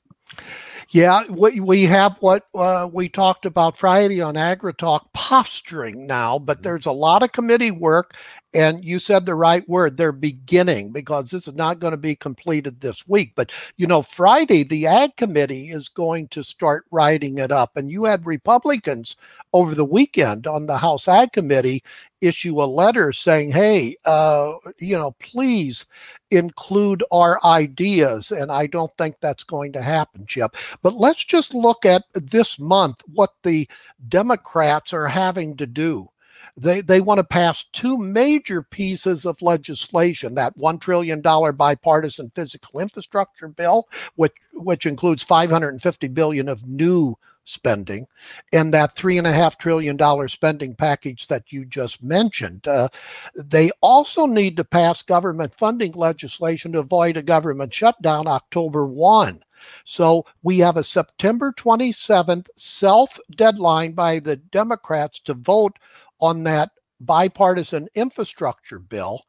Yeah, 0.90 1.22
we, 1.30 1.60
we 1.60 1.82
have 1.84 2.16
what 2.18 2.46
uh, 2.52 2.88
we 2.92 3.08
talked 3.08 3.46
about 3.46 3.78
Friday 3.78 4.20
on 4.20 4.36
Agri 4.36 4.74
Talk 4.74 5.12
posturing 5.12 6.06
now, 6.06 6.38
but 6.38 6.56
mm-hmm. 6.56 6.62
there's 6.64 6.86
a 6.86 6.92
lot 6.92 7.22
of 7.22 7.30
committee 7.30 7.70
work 7.70 8.16
and 8.52 8.84
you 8.84 8.98
said 8.98 9.26
the 9.26 9.34
right 9.34 9.68
word 9.68 9.96
they're 9.96 10.12
beginning 10.12 10.90
because 10.90 11.30
this 11.30 11.46
is 11.46 11.54
not 11.54 11.78
going 11.78 11.92
to 11.92 11.96
be 11.96 12.16
completed 12.16 12.80
this 12.80 13.06
week. 13.06 13.32
But 13.34 13.52
you 13.76 13.86
know 13.86 14.02
friday 14.02 14.62
the 14.62 14.86
ag 14.86 15.16
committee 15.16 15.70
is 15.70 15.88
going 15.88 16.28
to 16.28 16.42
start 16.42 16.86
writing 16.90 17.38
it 17.38 17.52
up. 17.52 17.76
And 17.76 17.90
you 17.90 18.04
had 18.04 18.26
republicans 18.26 19.16
over 19.52 19.74
the 19.74 19.84
weekend 19.84 20.46
on 20.46 20.66
the 20.66 20.78
house 20.78 21.08
ag 21.08 21.32
committee 21.32 21.82
issue 22.20 22.60
a 22.62 22.64
letter 22.64 23.12
saying 23.12 23.50
hey 23.50 23.96
uh, 24.04 24.52
you 24.78 24.96
know 24.96 25.12
please 25.12 25.86
include 26.30 27.02
our 27.12 27.38
ideas. 27.44 28.30
And 28.30 28.50
i 28.50 28.66
don't 28.66 28.92
think 28.98 29.16
that's 29.20 29.44
going 29.44 29.72
to 29.72 29.82
happen 29.82 30.26
chip. 30.26 30.56
But 30.82 30.94
let's 30.94 31.24
just 31.24 31.54
look 31.54 31.84
at 31.84 32.04
this 32.14 32.58
month 32.58 33.00
what 33.14 33.34
the 33.42 33.68
democrats 34.08 34.92
are 34.92 35.08
having 35.08 35.56
to 35.56 35.66
do 35.66 36.08
they 36.56 36.80
they 36.80 37.00
want 37.00 37.18
to 37.18 37.24
pass 37.24 37.64
two 37.72 37.96
major 37.96 38.62
pieces 38.62 39.24
of 39.24 39.42
legislation: 39.42 40.34
that 40.34 40.56
one 40.56 40.78
trillion 40.78 41.20
dollar 41.20 41.52
bipartisan 41.52 42.30
physical 42.34 42.80
infrastructure 42.80 43.48
bill, 43.48 43.88
which 44.16 44.34
which 44.52 44.86
includes 44.86 45.22
550 45.22 46.08
billion 46.08 46.48
of 46.48 46.66
new 46.66 47.16
spending, 47.44 48.06
and 48.52 48.72
that 48.72 48.94
three 48.94 49.18
and 49.18 49.26
a 49.26 49.32
half 49.32 49.58
trillion 49.58 49.96
dollar 49.96 50.28
spending 50.28 50.74
package 50.74 51.26
that 51.28 51.52
you 51.52 51.64
just 51.64 52.02
mentioned. 52.02 52.66
Uh, 52.66 52.88
they 53.34 53.70
also 53.80 54.26
need 54.26 54.56
to 54.56 54.64
pass 54.64 55.02
government 55.02 55.54
funding 55.54 55.92
legislation 55.92 56.72
to 56.72 56.78
avoid 56.78 57.16
a 57.16 57.22
government 57.22 57.72
shutdown 57.72 58.26
October 58.26 58.86
1. 58.86 59.42
So 59.84 60.24
we 60.42 60.58
have 60.58 60.76
a 60.76 60.84
September 60.84 61.52
27th 61.52 62.48
self 62.56 63.18
deadline 63.36 63.92
by 63.92 64.18
the 64.18 64.36
Democrats 64.36 65.20
to 65.20 65.34
vote 65.34 65.78
on 66.20 66.44
that 66.44 66.70
bipartisan 67.00 67.88
infrastructure 67.94 68.78
bill. 68.78 69.22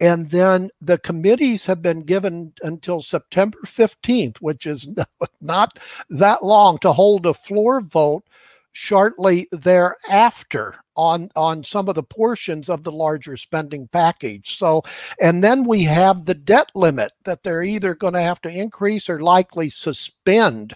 And 0.00 0.30
then 0.30 0.70
the 0.80 0.98
committees 0.98 1.66
have 1.66 1.82
been 1.82 2.00
given 2.00 2.52
until 2.62 3.02
September 3.02 3.58
15th, 3.66 4.38
which 4.38 4.66
is 4.66 4.88
not 5.40 5.78
that 6.10 6.42
long 6.42 6.78
to 6.78 6.92
hold 6.92 7.26
a 7.26 7.34
floor 7.34 7.80
vote 7.80 8.24
shortly 8.72 9.48
thereafter 9.50 10.76
on 10.94 11.30
on 11.34 11.64
some 11.64 11.88
of 11.88 11.94
the 11.94 12.02
portions 12.02 12.68
of 12.68 12.84
the 12.84 12.92
larger 12.92 13.36
spending 13.36 13.88
package 13.88 14.56
so 14.56 14.82
and 15.20 15.42
then 15.42 15.64
we 15.64 15.82
have 15.82 16.24
the 16.24 16.34
debt 16.34 16.70
limit 16.76 17.10
that 17.24 17.42
they're 17.42 17.62
either 17.62 17.94
going 17.94 18.12
to 18.12 18.20
have 18.20 18.40
to 18.40 18.50
increase 18.50 19.08
or 19.08 19.20
likely 19.20 19.68
suspend 19.68 20.74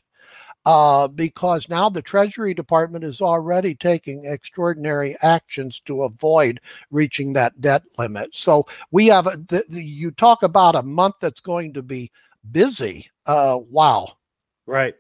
uh, 0.64 1.08
because 1.08 1.68
now 1.68 1.88
the 1.88 2.02
Treasury 2.02 2.54
Department 2.54 3.04
is 3.04 3.20
already 3.20 3.74
taking 3.74 4.24
extraordinary 4.26 5.16
actions 5.22 5.80
to 5.80 6.02
avoid 6.02 6.60
reaching 6.90 7.32
that 7.32 7.60
debt 7.60 7.82
limit. 7.98 8.34
So 8.34 8.66
we 8.90 9.06
have 9.08 9.26
a, 9.26 9.36
the, 9.48 9.64
the, 9.68 9.82
you 9.82 10.10
talk 10.10 10.42
about 10.42 10.76
a 10.76 10.82
month 10.82 11.16
that's 11.20 11.40
going 11.40 11.72
to 11.74 11.82
be 11.82 12.10
busy. 12.50 13.10
Uh, 13.26 13.58
wow. 13.70 14.12
Right, 14.66 14.94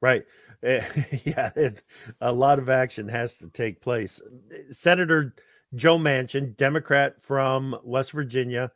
right. 0.00 0.24
yeah, 0.62 1.50
it, 1.56 1.82
a 2.20 2.32
lot 2.32 2.60
of 2.60 2.68
action 2.68 3.08
has 3.08 3.36
to 3.38 3.48
take 3.48 3.80
place. 3.80 4.20
Senator 4.70 5.34
Joe 5.74 5.98
Manchin, 5.98 6.56
Democrat 6.56 7.20
from 7.20 7.76
West 7.82 8.12
Virginia, 8.12 8.70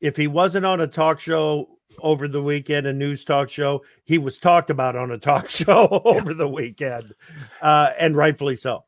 if 0.00 0.16
he 0.16 0.28
wasn't 0.28 0.66
on 0.66 0.80
a 0.82 0.86
talk 0.86 1.18
show 1.18 1.78
over 2.00 2.28
the 2.28 2.42
weekend, 2.42 2.86
a 2.86 2.92
news 2.92 3.24
talk 3.24 3.48
show. 3.48 3.82
He 4.04 4.18
was 4.18 4.38
talked 4.38 4.70
about 4.70 4.96
on 4.96 5.10
a 5.10 5.18
talk 5.18 5.48
show 5.50 5.88
over 6.04 6.34
the 6.34 6.48
weekend, 6.48 7.14
uh, 7.62 7.90
and 7.98 8.16
rightfully 8.16 8.56
so. 8.56 8.84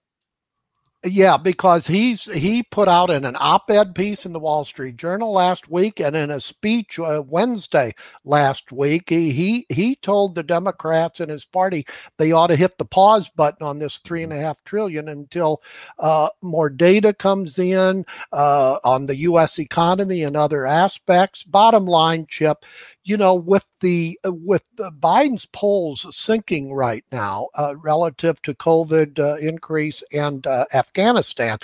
Yeah, 1.04 1.36
because 1.36 1.86
he's 1.86 2.24
he 2.24 2.64
put 2.64 2.88
out 2.88 3.10
in 3.10 3.24
an 3.24 3.36
op-ed 3.38 3.94
piece 3.94 4.26
in 4.26 4.32
the 4.32 4.40
Wall 4.40 4.64
Street 4.64 4.96
Journal 4.96 5.30
last 5.30 5.70
week, 5.70 6.00
and 6.00 6.16
in 6.16 6.32
a 6.32 6.40
speech 6.40 6.98
uh, 6.98 7.22
Wednesday 7.24 7.94
last 8.24 8.72
week, 8.72 9.08
he, 9.08 9.30
he 9.30 9.66
he 9.68 9.94
told 9.96 10.34
the 10.34 10.42
Democrats 10.42 11.20
and 11.20 11.30
his 11.30 11.44
party 11.44 11.86
they 12.16 12.32
ought 12.32 12.48
to 12.48 12.56
hit 12.56 12.76
the 12.78 12.84
pause 12.84 13.30
button 13.36 13.64
on 13.64 13.78
this 13.78 13.98
three 13.98 14.24
and 14.24 14.32
a 14.32 14.36
half 14.36 14.64
trillion 14.64 15.08
until 15.08 15.62
uh, 16.00 16.28
more 16.42 16.70
data 16.70 17.12
comes 17.12 17.58
in 17.58 18.04
uh, 18.32 18.78
on 18.82 19.06
the 19.06 19.18
U.S. 19.18 19.60
economy 19.60 20.24
and 20.24 20.36
other 20.36 20.66
aspects. 20.66 21.44
Bottom 21.44 21.84
line, 21.84 22.26
Chip, 22.28 22.64
you 23.06 23.16
know, 23.16 23.36
with 23.36 23.64
the 23.80 24.18
uh, 24.26 24.32
with 24.32 24.64
the 24.74 24.90
Biden's 24.90 25.46
polls 25.52 26.04
sinking 26.10 26.74
right 26.74 27.04
now 27.12 27.48
uh, 27.56 27.76
relative 27.76 28.42
to 28.42 28.52
COVID 28.52 29.20
uh, 29.20 29.36
increase 29.36 30.02
and 30.12 30.44
uh, 30.44 30.64
Afghanistan, 30.74 31.58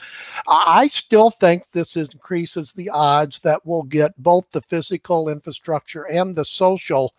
I 0.47 0.87
still 0.87 1.31
think 1.31 1.65
this 1.73 1.97
increases 1.97 2.73
the 2.73 2.91
odds 2.91 3.41
that 3.41 3.61
we'll 3.65 3.83
get 3.83 4.13
both 4.23 4.49
the 4.53 4.63
physical 4.63 5.29
infrastructure 5.29 6.05
and 6.05 6.37
the 6.37 6.45
social 6.45 7.13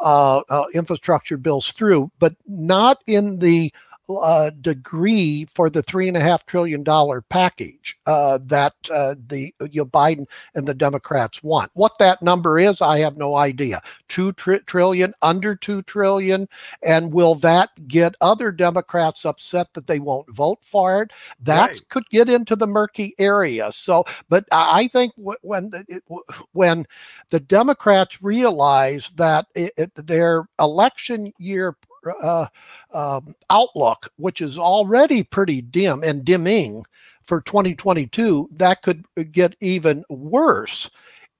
uh, 0.00 0.38
uh, 0.48 0.64
infrastructure 0.72 1.36
bills 1.36 1.72
through, 1.72 2.10
but 2.18 2.34
not 2.46 3.02
in 3.06 3.38
the 3.40 3.70
uh, 4.08 4.50
degree 4.60 5.46
for 5.54 5.68
the 5.68 5.82
three 5.82 6.08
and 6.08 6.16
a 6.16 6.20
half 6.20 6.46
trillion 6.46 6.82
dollar 6.82 7.22
package 7.22 7.98
uh, 8.06 8.38
that 8.42 8.74
uh, 8.92 9.14
the 9.26 9.54
you 9.70 9.82
know, 9.82 9.86
Biden 9.86 10.26
and 10.54 10.66
the 10.66 10.74
Democrats 10.74 11.42
want. 11.42 11.70
What 11.74 11.98
that 11.98 12.22
number 12.22 12.58
is, 12.58 12.80
I 12.80 12.98
have 12.98 13.16
no 13.16 13.36
idea. 13.36 13.80
Two 14.08 14.32
tri- 14.32 14.60
trillion, 14.66 15.14
under 15.22 15.56
two 15.56 15.82
trillion, 15.82 16.48
and 16.82 17.12
will 17.12 17.34
that 17.36 17.70
get 17.88 18.14
other 18.20 18.52
Democrats 18.52 19.24
upset 19.24 19.72
that 19.74 19.86
they 19.86 19.98
won't 19.98 20.32
vote 20.34 20.58
for 20.62 21.02
it? 21.02 21.10
That 21.40 21.68
right. 21.68 21.88
could 21.88 22.08
get 22.10 22.28
into 22.28 22.56
the 22.56 22.66
murky 22.66 23.14
area. 23.18 23.72
So, 23.72 24.04
but 24.28 24.44
I 24.52 24.88
think 24.88 25.12
when 25.16 25.70
it, 25.88 26.04
when 26.52 26.86
the 27.30 27.40
Democrats 27.40 28.22
realize 28.22 29.10
that 29.16 29.46
it, 29.54 29.72
it, 29.76 29.94
their 29.94 30.48
election 30.58 31.32
year 31.38 31.76
uh, 32.22 32.46
um, 32.92 33.34
outlook, 33.50 34.10
which 34.16 34.40
is 34.40 34.58
already 34.58 35.22
pretty 35.22 35.62
dim 35.62 36.02
and 36.02 36.24
dimming 36.24 36.84
for 37.22 37.40
2022, 37.40 38.48
that 38.52 38.82
could 38.82 39.04
get 39.32 39.56
even 39.60 40.04
worse 40.08 40.90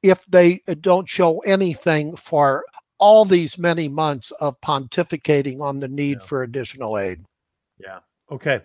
if 0.02 0.24
they 0.26 0.60
don't 0.80 1.08
show 1.08 1.38
anything 1.40 2.16
for 2.16 2.64
all 2.98 3.24
these 3.24 3.58
many 3.58 3.88
months 3.88 4.30
of 4.40 4.60
pontificating 4.60 5.60
on 5.60 5.80
the 5.80 5.88
need 5.88 6.18
yeah. 6.20 6.26
for 6.26 6.42
additional 6.42 6.98
aid. 6.98 7.24
Yeah. 7.78 7.98
Okay. 8.30 8.62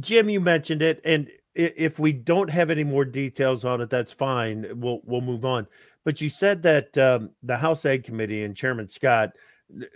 Jim, 0.00 0.28
you 0.28 0.40
mentioned 0.40 0.82
it, 0.82 1.00
and 1.04 1.30
if 1.54 1.98
we 1.98 2.12
don't 2.12 2.50
have 2.50 2.70
any 2.70 2.84
more 2.84 3.04
details 3.04 3.64
on 3.64 3.80
it, 3.80 3.90
that's 3.90 4.12
fine. 4.12 4.66
We'll 4.74 5.00
we'll 5.04 5.20
move 5.20 5.44
on. 5.44 5.66
But 6.04 6.20
you 6.20 6.28
said 6.28 6.62
that 6.62 6.96
um, 6.98 7.30
the 7.42 7.56
House 7.56 7.86
Ag 7.86 8.04
Committee 8.04 8.42
and 8.42 8.56
Chairman 8.56 8.88
Scott 8.88 9.30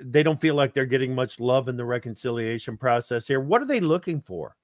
they 0.00 0.22
don't 0.22 0.40
feel 0.40 0.54
like 0.54 0.72
they're 0.74 0.86
getting 0.86 1.14
much 1.14 1.40
love 1.40 1.68
in 1.68 1.76
the 1.76 1.84
reconciliation 1.84 2.76
process 2.76 3.26
here. 3.26 3.40
What 3.40 3.62
are 3.62 3.66
they 3.66 3.80
looking 3.80 4.20
for? 4.20 4.56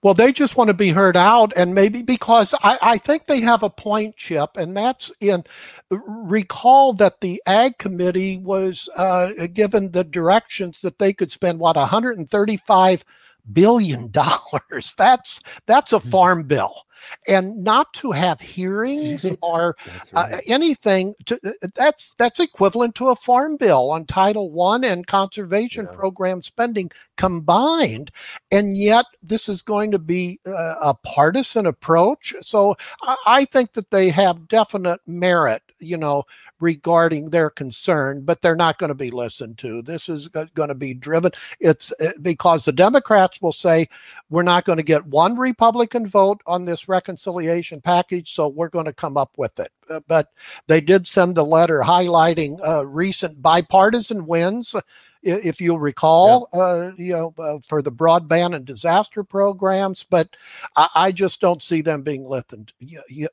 Well, 0.00 0.14
they 0.14 0.30
just 0.30 0.56
want 0.56 0.68
to 0.68 0.74
be 0.74 0.90
heard 0.90 1.16
out, 1.16 1.52
and 1.56 1.74
maybe 1.74 2.02
because 2.02 2.54
I, 2.62 2.78
I 2.80 2.98
think 2.98 3.24
they 3.24 3.40
have 3.40 3.64
a 3.64 3.70
point, 3.70 4.16
Chip, 4.16 4.50
and 4.56 4.76
that's 4.76 5.10
in 5.20 5.42
recall 5.90 6.92
that 6.94 7.20
the 7.20 7.42
Ag 7.46 7.78
Committee 7.78 8.38
was 8.38 8.88
uh, 8.96 9.30
given 9.54 9.90
the 9.90 10.04
directions 10.04 10.80
that 10.82 11.00
they 11.00 11.12
could 11.12 11.32
spend 11.32 11.58
what 11.58 11.74
135 11.74 13.04
billion 13.52 14.10
dollars. 14.10 14.94
That's 14.98 15.40
that's 15.66 15.92
a 15.92 15.98
hmm. 15.98 16.10
farm 16.10 16.42
bill 16.44 16.86
and 17.26 17.62
not 17.62 17.92
to 17.94 18.12
have 18.12 18.40
hearings 18.40 19.26
or 19.42 19.76
uh, 19.86 19.92
right. 20.14 20.32
uh, 20.34 20.38
anything 20.46 21.14
to, 21.26 21.38
uh, 21.44 21.68
that's 21.74 22.14
that's 22.18 22.40
equivalent 22.40 22.94
to 22.96 23.08
a 23.08 23.16
farm 23.16 23.56
bill 23.56 23.90
on 23.90 24.04
title 24.06 24.50
1 24.50 24.84
and 24.84 25.06
conservation 25.06 25.86
yeah. 25.88 25.96
program 25.96 26.42
spending 26.42 26.90
combined 27.16 28.10
and 28.50 28.76
yet 28.76 29.06
this 29.22 29.48
is 29.48 29.62
going 29.62 29.90
to 29.90 29.98
be 29.98 30.40
uh, 30.46 30.74
a 30.82 30.94
partisan 31.04 31.66
approach 31.66 32.34
so 32.40 32.74
I, 33.02 33.16
I 33.26 33.44
think 33.44 33.72
that 33.72 33.90
they 33.90 34.10
have 34.10 34.48
definite 34.48 35.00
merit 35.06 35.62
you 35.80 35.96
know 35.96 36.24
regarding 36.60 37.30
their 37.30 37.50
concern, 37.50 38.22
but 38.22 38.42
they're 38.42 38.56
not 38.56 38.78
going 38.78 38.88
to 38.88 38.94
be 38.94 39.10
listened 39.10 39.58
to. 39.58 39.82
This 39.82 40.08
is 40.08 40.28
going 40.28 40.68
to 40.68 40.74
be 40.74 40.94
driven. 40.94 41.30
It's 41.60 41.92
uh, 42.00 42.12
because 42.22 42.64
the 42.64 42.72
Democrats 42.72 43.40
will 43.40 43.52
say, 43.52 43.88
we're 44.30 44.42
not 44.42 44.64
going 44.64 44.78
to 44.78 44.82
get 44.82 45.06
one 45.06 45.36
Republican 45.36 46.06
vote 46.06 46.40
on 46.46 46.64
this 46.64 46.88
reconciliation 46.88 47.80
package, 47.80 48.34
so 48.34 48.48
we're 48.48 48.68
going 48.68 48.86
to 48.86 48.92
come 48.92 49.16
up 49.16 49.32
with 49.36 49.58
it. 49.58 49.70
Uh, 49.90 50.00
but 50.08 50.32
they 50.66 50.80
did 50.80 51.06
send 51.06 51.34
the 51.34 51.44
letter 51.44 51.80
highlighting 51.80 52.58
uh, 52.66 52.86
recent 52.86 53.40
bipartisan 53.40 54.26
wins 54.26 54.74
if 55.22 55.60
you 55.60 55.76
recall, 55.76 56.48
yeah. 56.52 56.60
uh, 56.60 56.92
you 56.96 57.12
know, 57.12 57.34
uh, 57.38 57.58
for 57.66 57.82
the 57.82 57.92
broadband 57.92 58.54
and 58.54 58.64
disaster 58.64 59.24
programs. 59.24 60.04
But 60.08 60.36
I, 60.76 60.88
I 60.94 61.12
just 61.12 61.40
don't 61.40 61.62
see 61.62 61.82
them 61.82 62.02
being 62.02 62.28
listened 62.28 62.72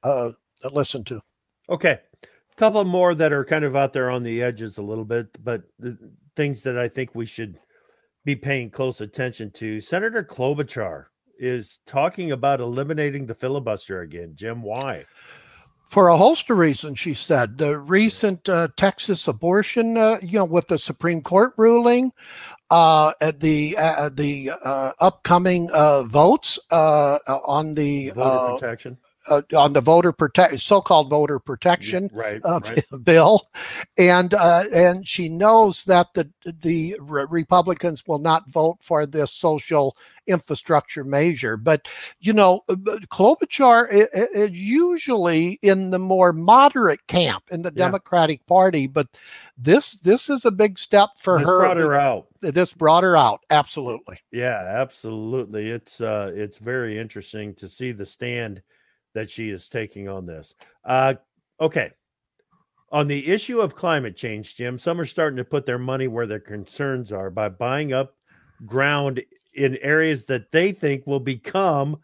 uh, 0.03 0.31
listened 0.71 1.07
to. 1.07 1.21
Okay, 1.69 1.99
couple 2.57 2.83
more 2.85 3.13
that 3.15 3.33
are 3.33 3.45
kind 3.45 3.65
of 3.65 3.75
out 3.75 3.93
there 3.93 4.09
on 4.09 4.23
the 4.23 4.41
edges 4.41 4.77
a 4.77 4.83
little 4.83 5.05
bit, 5.05 5.27
but 5.43 5.63
things 6.35 6.63
that 6.63 6.77
I 6.77 6.87
think 6.87 7.13
we 7.13 7.25
should 7.25 7.59
be 8.23 8.35
paying 8.35 8.69
close 8.69 9.01
attention 9.01 9.51
to. 9.51 9.79
Senator 9.81 10.23
Klobuchar 10.23 11.05
is 11.37 11.79
talking 11.85 12.31
about 12.31 12.61
eliminating 12.61 13.25
the 13.25 13.35
filibuster 13.35 14.01
again. 14.01 14.33
Jim, 14.35 14.61
why? 14.61 15.05
For 15.87 16.07
a 16.07 16.17
host 16.17 16.49
of 16.49 16.57
reasons, 16.57 16.99
she 16.99 17.13
said. 17.13 17.57
The 17.57 17.77
recent 17.77 18.49
uh, 18.49 18.69
Texas 18.75 19.27
abortion, 19.27 19.97
uh, 19.97 20.17
you 20.21 20.39
know, 20.39 20.45
with 20.45 20.67
the 20.67 20.79
Supreme 20.79 21.21
Court 21.21 21.53
ruling, 21.57 22.11
uh, 22.71 23.13
the 23.39 23.77
uh, 23.77 24.09
the 24.09 24.51
uh, 24.63 24.91
upcoming 24.99 25.69
uh, 25.71 26.03
votes 26.03 26.57
uh, 26.71 27.19
on 27.45 27.73
the 27.73 28.09
voter 28.09 28.21
uh, 28.21 28.53
protection 28.57 28.97
on 29.55 29.73
the 29.73 29.81
voter 29.81 30.11
protect 30.11 30.59
so-called 30.59 31.09
voter 31.09 31.39
protection 31.39 32.09
right, 32.13 32.41
right. 32.43 32.85
bill, 33.03 33.49
and 33.97 34.33
and 34.33 35.07
she 35.07 35.29
knows 35.29 35.83
that 35.83 36.07
the 36.13 36.29
the 36.61 36.95
Republicans 36.99 38.03
will 38.07 38.19
not 38.19 38.49
vote 38.49 38.77
for 38.81 39.05
this 39.05 39.31
social 39.31 39.95
infrastructure 40.27 41.03
measure. 41.03 41.57
But 41.57 41.87
you 42.19 42.33
know, 42.33 42.61
Klobuchar 42.69 43.87
is 43.91 44.51
usually 44.51 45.59
in 45.61 45.91
the 45.91 45.99
more 45.99 46.33
moderate 46.33 47.05
camp 47.07 47.43
in 47.51 47.61
the 47.61 47.71
yeah. 47.75 47.85
Democratic 47.85 48.45
Party, 48.45 48.87
but 48.87 49.07
this 49.57 49.93
this 49.97 50.29
is 50.29 50.45
a 50.45 50.51
big 50.51 50.77
step 50.77 51.09
for 51.17 51.39
this 51.39 51.47
her. 51.47 51.59
Brought 51.59 51.77
her 51.77 51.95
out. 51.95 52.27
This 52.53 52.73
brought 52.73 53.03
her 53.03 53.17
out. 53.17 53.41
Absolutely. 53.49 54.19
Yeah, 54.31 54.61
absolutely. 54.79 55.69
It's 55.69 56.01
uh, 56.01 56.31
it's 56.35 56.57
very 56.57 56.99
interesting 56.99 57.55
to 57.55 57.67
see 57.67 57.91
the 57.91 58.05
stand 58.05 58.61
that 59.13 59.29
she 59.29 59.49
is 59.49 59.69
taking 59.69 60.07
on 60.09 60.25
this. 60.25 60.53
Uh, 60.83 61.15
okay. 61.59 61.91
On 62.91 63.07
the 63.07 63.27
issue 63.27 63.59
of 63.59 63.75
climate 63.75 64.15
change, 64.15 64.55
Jim, 64.55 64.77
some 64.77 65.01
are 65.01 65.05
starting 65.05 65.37
to 65.37 65.43
put 65.43 65.65
their 65.65 65.79
money 65.79 66.07
where 66.07 66.27
their 66.27 66.39
concerns 66.39 67.11
are 67.11 67.29
by 67.29 67.49
buying 67.49 67.93
up 67.93 68.15
ground 68.65 69.21
in 69.53 69.77
areas 69.77 70.25
that 70.25 70.51
they 70.51 70.71
think 70.71 71.07
will 71.07 71.19
become 71.19 71.97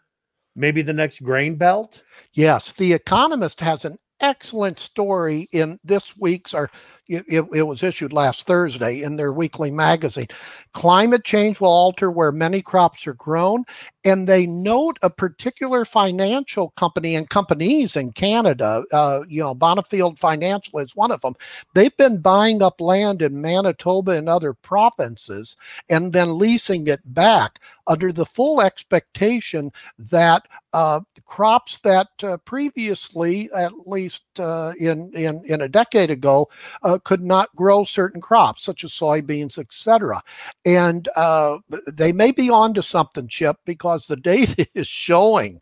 maybe 0.55 0.81
the 0.81 0.93
next 0.93 1.21
grain 1.23 1.55
belt. 1.55 2.01
Yes, 2.33 2.71
The 2.73 2.93
Economist 2.93 3.59
has 3.61 3.85
an 3.85 3.97
excellent 4.21 4.79
story 4.79 5.49
in 5.51 5.79
this 5.83 6.15
week's 6.17 6.53
or 6.53 6.69
it, 7.07 7.45
it, 7.51 7.63
was 7.63 7.83
issued 7.83 8.13
last 8.13 8.47
Thursday 8.47 9.01
in 9.01 9.17
their 9.17 9.33
weekly 9.33 9.69
magazine. 9.69 10.27
Climate 10.73 11.25
change 11.25 11.59
will 11.59 11.67
alter 11.67 12.09
where 12.09 12.31
many 12.31 12.61
crops 12.61 13.05
are 13.05 13.15
grown, 13.15 13.65
and 14.03 14.27
they 14.27 14.47
note 14.47 14.97
a 15.01 15.09
particular 15.09 15.85
financial 15.85 16.69
company 16.71 17.15
and 17.15 17.29
companies 17.29 17.95
in 17.95 18.11
Canada. 18.11 18.83
Uh, 18.91 19.21
you 19.27 19.41
know, 19.41 19.53
Bonnefield 19.53 20.17
Financial 20.17 20.79
is 20.79 20.95
one 20.95 21.11
of 21.11 21.21
them. 21.21 21.35
They've 21.73 21.95
been 21.97 22.19
buying 22.19 22.63
up 22.63 22.81
land 22.81 23.21
in 23.21 23.41
Manitoba 23.41 24.11
and 24.11 24.27
other 24.27 24.53
provinces 24.53 25.55
and 25.89 26.13
then 26.13 26.37
leasing 26.37 26.87
it 26.87 27.01
back 27.13 27.59
under 27.87 28.11
the 28.11 28.25
full 28.25 28.61
expectation 28.61 29.71
that 29.99 30.47
uh, 30.73 31.01
crops 31.25 31.77
that 31.79 32.07
uh, 32.23 32.37
previously, 32.37 33.49
at 33.53 33.87
least 33.87 34.21
uh, 34.39 34.73
in, 34.79 35.11
in 35.13 35.43
in 35.45 35.61
a 35.61 35.67
decade 35.67 36.09
ago, 36.09 36.49
uh, 36.83 36.97
could 37.03 37.21
not 37.21 37.53
grow 37.55 37.83
certain 37.83 38.21
crops 38.21 38.63
such 38.63 38.83
as 38.83 38.91
soybeans, 38.91 39.57
etc. 39.57 40.21
And 40.65 41.09
uh, 41.15 41.57
they 41.91 42.13
may 42.13 42.31
be 42.31 42.49
onto 42.49 42.81
something, 42.81 43.27
Chip, 43.27 43.57
because 43.65 43.90
the 43.97 44.15
data 44.15 44.67
is 44.75 44.87
showing 44.87 45.59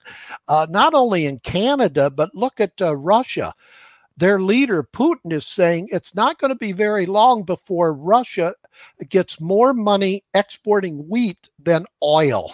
uh, 0.47 0.67
not 0.69 0.93
only 0.93 1.25
in 1.25 1.39
Canada 1.39 2.09
but 2.09 2.33
look 2.33 2.59
at 2.59 2.73
Russia 2.79 3.53
their 4.19 4.39
leader, 4.39 4.83
Putin, 4.83 5.31
is 5.31 5.47
saying 5.47 5.87
it's 5.91 6.13
not 6.13 6.39
going 6.39 6.49
to 6.49 6.55
be 6.55 6.73
very 6.73 7.05
long 7.05 7.43
before 7.43 7.93
Russia 7.93 8.53
gets 9.07 9.39
more 9.39 9.73
money 9.73 10.23
exporting 10.33 11.07
wheat 11.07 11.49
than 11.57 11.85
oil. 12.03 12.53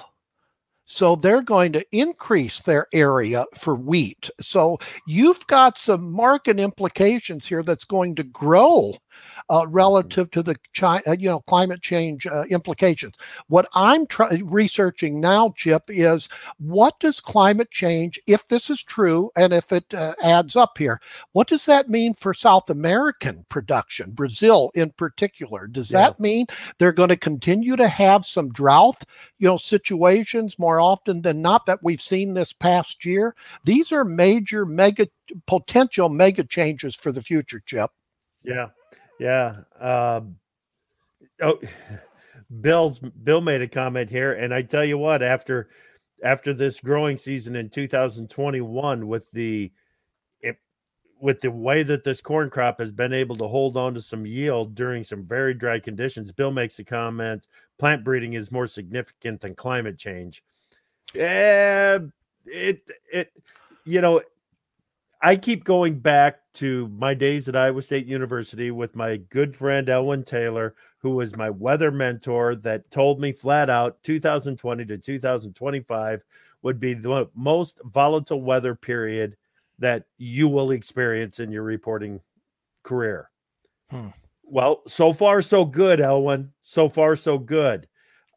So 0.86 1.16
they're 1.16 1.42
going 1.42 1.74
to 1.74 1.86
increase 1.92 2.60
their 2.60 2.86
area 2.94 3.46
for 3.56 3.76
wheat. 3.76 4.30
So 4.40 4.78
you've 5.08 5.46
got 5.48 5.80
some 5.80 6.12
market 6.12 6.60
implications 6.60 7.48
here 7.48 7.64
that's 7.64 7.86
going 7.86 8.14
to 8.16 8.24
grow 8.24 8.94
uh, 9.50 9.66
relative 9.70 10.32
to 10.32 10.42
the 10.42 10.56
chi- 10.76 11.02
uh, 11.08 11.16
you 11.18 11.30
know 11.30 11.42
climate 11.42 11.82
change 11.82 12.26
uh, 12.28 12.44
implications. 12.50 13.16
What 13.48 13.68
I'm 13.74 14.08
try- 14.08 14.40
researching 14.44 15.20
now, 15.20 15.54
Chip, 15.58 15.84
is 15.88 16.30
what 16.58 17.00
does 17.00 17.20
climate 17.20 17.72
change, 17.72 18.20
if 18.28 18.48
this 18.48 18.70
is 18.70 18.82
true 18.82 19.32
and 19.36 19.54
if 19.54 19.72
it 19.72 19.94
uh, 19.94 20.14
adds 20.24 20.56
up 20.56 20.78
here, 20.78 21.00
what 21.34 21.48
does 21.48 21.66
that 21.66 21.90
mean 21.90 22.14
for 22.14 22.34
South 22.34 22.70
American 22.70 23.46
production, 23.50 24.12
Brazil 24.12 24.72
in 24.76 24.92
particular? 24.92 25.68
Does 25.68 25.92
yeah. 25.92 26.02
that 26.02 26.20
mean 26.20 26.46
they're 26.78 26.92
going 26.92 27.10
to 27.10 27.18
continue 27.18 27.76
to 27.76 27.88
have 27.88 28.26
some 28.26 28.52
drought, 28.52 29.04
you 29.38 29.48
know, 29.48 29.58
situations 29.58 30.58
more 30.58 30.80
often 30.80 31.22
than 31.22 31.42
not 31.42 31.66
that 31.66 31.84
we've 31.84 32.02
seen 32.02 32.34
this 32.34 32.54
past 32.54 33.06
year? 33.06 33.36
These 33.64 33.92
are 33.92 34.04
major 34.04 34.66
mega 34.66 35.08
potential 35.48 36.10
mega 36.10 36.44
changes 36.44 36.96
for 36.96 37.12
the 37.12 37.22
future, 37.22 37.62
Chip. 37.66 37.92
Yeah, 38.44 38.68
yeah. 39.20 39.58
Um, 39.80 40.38
oh, 41.42 41.60
Bill's 42.62 43.00
Bill 43.00 43.42
made 43.42 43.62
a 43.62 43.68
comment 43.68 44.10
here, 44.10 44.34
and 44.34 44.54
I 44.54 44.62
tell 44.62 44.86
you 44.86 44.98
what, 44.98 45.24
after 45.24 45.70
after 46.24 46.54
this 46.54 46.80
growing 46.80 47.18
season 47.18 47.56
in 47.56 47.70
2021, 47.70 49.08
with 49.08 49.30
the 49.32 49.72
it, 50.42 50.58
with 51.20 51.42
the 51.42 51.50
way 51.50 51.82
that 51.84 52.04
this 52.04 52.22
corn 52.22 52.50
crop 52.50 52.80
has 52.80 52.92
been 52.92 53.14
able 53.14 53.36
to 53.38 53.48
hold 53.48 53.78
on 53.78 53.96
to 53.96 54.02
some 54.02 54.26
yield 54.26 54.76
during 54.76 55.04
some 55.04 55.26
very 55.26 55.54
dry 55.54 55.80
conditions, 55.80 56.32
Bill 56.32 56.52
makes 56.52 56.78
a 56.78 56.84
comment: 56.84 57.48
plant 57.80 58.04
breeding 58.04 58.34
is 58.34 58.52
more 58.52 58.68
significant 58.68 59.42
than 59.42 59.56
climate 59.56 59.98
change. 59.98 60.44
Yeah, 61.16 62.00
it 62.46 62.88
it 63.12 63.32
you 63.86 64.02
know 64.02 64.22
I 65.26 65.36
keep 65.36 65.64
going 65.64 65.98
back 65.98 66.42
to 66.54 66.88
my 66.90 67.16
days 67.16 67.50
at 67.50 67.56
Iowa 67.56 67.82
State 67.82 68.06
University 68.06 68.70
with 68.70 68.96
my 68.96 69.18
good 69.18 69.56
friend 69.56 69.90
Elwin 69.90 70.24
Taylor, 70.24 70.76
who 71.00 71.10
was 71.10 71.36
my 71.36 71.50
weather 71.50 71.90
mentor, 71.90 72.54
that 72.58 72.92
told 72.92 73.20
me 73.20 73.32
flat 73.32 73.68
out 73.68 73.98
2020 74.04 74.86
to 74.86 75.00
2025 75.00 76.22
would 76.62 76.80
be 76.80 76.94
the 76.94 77.28
most 77.34 77.82
volatile 77.86 78.44
weather 78.44 78.76
period 78.76 79.36
that 79.80 80.04
you 80.20 80.48
will 80.48 80.70
experience 80.70 81.40
in 81.40 81.52
your 81.52 81.64
reporting 81.64 82.22
career. 82.84 83.32
Hmm. 83.90 84.10
Well, 84.44 84.84
so 84.86 85.12
far, 85.12 85.42
so 85.42 85.66
good, 85.66 86.02
Elwin. 86.02 86.54
So 86.62 86.88
far, 86.88 87.16
so 87.16 87.40
good. 87.40 87.88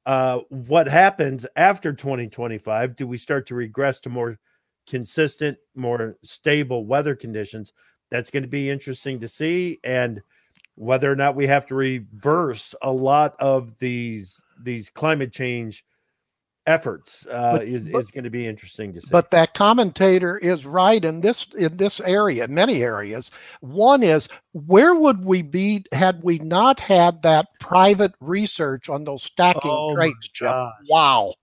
Uh, 0.07 0.39
what 0.49 0.89
happens 0.89 1.45
after 1.55 1.93
2025? 1.93 2.97
Do 2.97 3.07
we 3.07 3.19
start 3.19 3.47
to 3.49 3.55
regress 3.55 4.01
to 4.01 4.09
more 4.09 4.39
consistent, 4.89 5.59
more 5.75 6.17
stable 6.23 6.87
weather 6.87 7.15
conditions. 7.15 7.73
That's 8.11 8.31
going 8.31 8.43
to 8.43 8.49
be 8.49 8.71
interesting 8.71 9.21
to 9.21 9.29
see, 9.29 9.81
and 9.85 10.23
whether 10.75 11.11
or 11.11 11.17
not 11.17 11.37
we 11.37 11.47
have 11.47 11.67
to 11.67 11.75
reverse 11.75 12.75
a 12.83 12.91
lot 12.91 13.35
of 13.41 13.79
these 13.79 14.43
these 14.63 14.91
climate 14.91 15.33
change 15.33 15.85
efforts 16.69 17.27
uh, 17.31 17.53
but, 17.53 17.63
is 17.67 17.89
but, 17.89 17.99
is 17.99 18.11
going 18.11 18.25
to 18.25 18.31
be 18.31 18.47
interesting 18.47 18.93
to 18.93 19.01
see. 19.01 19.09
But 19.11 19.31
that 19.31 19.55
commentator 19.55 20.37
is 20.39 20.67
right 20.67 21.03
in 21.05 21.23
this 21.23 21.47
in 21.59 21.77
this 21.79 21.99
area, 22.01 22.47
many 22.47 22.83
areas. 22.83 23.31
One 23.61 24.03
is 24.03 24.29
where 24.53 24.95
would 24.95 25.25
we 25.25 25.43
be 25.43 25.85
had 25.93 26.23
we 26.23 26.39
not 26.41 26.79
had 26.79 27.23
that 27.23 27.47
private 27.59 28.13
research 28.21 28.89
on 28.89 29.05
those 29.05 29.23
stacking 29.23 29.71
oh 29.73 29.95
traits? 29.95 30.31
Wow. 30.89 31.35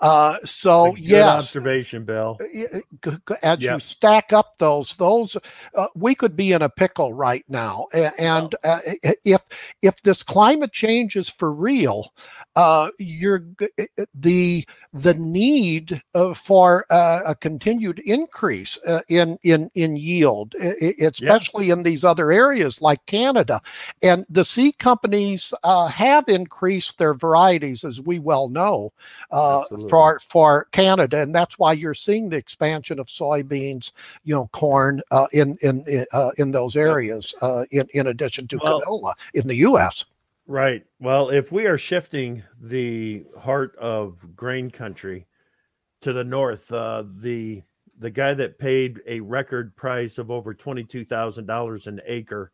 Uh, 0.00 0.38
so 0.44 0.94
yes, 0.96 1.28
observation, 1.28 2.04
Bill. 2.04 2.38
Uh, 2.40 3.16
as 3.42 3.60
yep. 3.60 3.74
you 3.74 3.80
stack 3.80 4.32
up 4.32 4.58
those, 4.58 4.94
those 4.94 5.36
uh, 5.74 5.86
we 5.94 6.14
could 6.14 6.36
be 6.36 6.52
in 6.52 6.62
a 6.62 6.68
pickle 6.68 7.12
right 7.12 7.44
now. 7.48 7.86
And 8.18 8.54
uh, 8.64 8.80
if 9.24 9.42
if 9.82 10.02
this 10.02 10.22
climate 10.22 10.72
change 10.72 11.16
is 11.16 11.28
for 11.28 11.52
real, 11.52 12.12
uh, 12.56 12.90
you're 12.98 13.44
the 14.14 14.66
the 14.92 15.14
need 15.14 16.02
uh, 16.14 16.34
for 16.34 16.84
uh, 16.90 17.20
a 17.26 17.34
continued 17.34 18.00
increase 18.00 18.78
uh, 18.86 19.00
in 19.08 19.38
in 19.42 19.70
in 19.74 19.96
yield, 19.96 20.54
especially 21.00 21.66
yeah. 21.66 21.74
in 21.74 21.82
these 21.82 22.04
other 22.04 22.32
areas 22.32 22.82
like 22.82 23.04
Canada, 23.06 23.60
and 24.02 24.26
the 24.28 24.44
seed 24.44 24.78
companies 24.78 25.54
uh, 25.62 25.86
have 25.86 26.28
increased 26.28 26.98
their 26.98 27.14
varieties, 27.14 27.84
as 27.84 28.00
we 28.00 28.18
well 28.18 28.48
know, 28.48 28.92
uh, 29.30 29.62
for 29.88 30.18
for 30.18 30.66
Canada, 30.72 31.20
and 31.20 31.34
that's 31.34 31.58
why 31.58 31.72
you're 31.72 31.94
seeing 31.94 32.28
the 32.28 32.36
expansion 32.36 32.98
of 32.98 33.06
soybeans, 33.06 33.92
you 34.24 34.34
know, 34.34 34.48
corn 34.52 35.00
in 35.32 35.56
in 35.62 35.84
in 36.36 36.50
those 36.50 36.74
areas, 36.74 37.34
in 37.70 37.86
in 37.94 38.08
addition 38.08 38.48
to 38.48 38.58
well, 38.62 38.80
canola 38.80 39.14
in 39.34 39.46
the 39.46 39.56
U.S. 39.56 40.04
Right. 40.46 40.84
Well, 40.98 41.30
if 41.30 41.52
we 41.52 41.66
are 41.66 41.78
shifting 41.78 42.42
the 42.60 43.24
heart 43.38 43.76
of 43.76 44.34
grain 44.34 44.70
country 44.70 45.26
to 46.02 46.12
the 46.12 46.24
north, 46.24 46.72
uh, 46.72 47.04
the 47.18 47.62
the 47.98 48.10
guy 48.10 48.34
that 48.34 48.58
paid 48.58 49.00
a 49.06 49.20
record 49.20 49.76
price 49.76 50.18
of 50.18 50.30
over 50.30 50.54
twenty 50.54 50.84
two 50.84 51.04
thousand 51.04 51.46
dollars 51.46 51.86
an 51.86 52.00
acre 52.06 52.52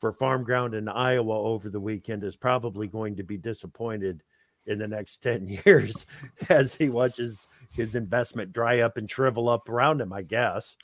for 0.00 0.12
farm 0.12 0.44
ground 0.44 0.74
in 0.74 0.88
Iowa 0.88 1.34
over 1.38 1.70
the 1.70 1.80
weekend 1.80 2.24
is 2.24 2.36
probably 2.36 2.86
going 2.88 3.16
to 3.16 3.22
be 3.24 3.36
disappointed 3.38 4.22
in 4.66 4.78
the 4.78 4.88
next 4.88 5.22
10 5.22 5.60
years 5.64 6.06
as 6.48 6.74
he 6.74 6.88
watches 6.88 7.48
his 7.74 7.94
investment 7.94 8.52
dry 8.52 8.80
up 8.80 8.96
and 8.96 9.10
shrivel 9.10 9.48
up 9.48 9.68
around 9.68 10.00
him, 10.00 10.12
I 10.12 10.22
guess. 10.22 10.76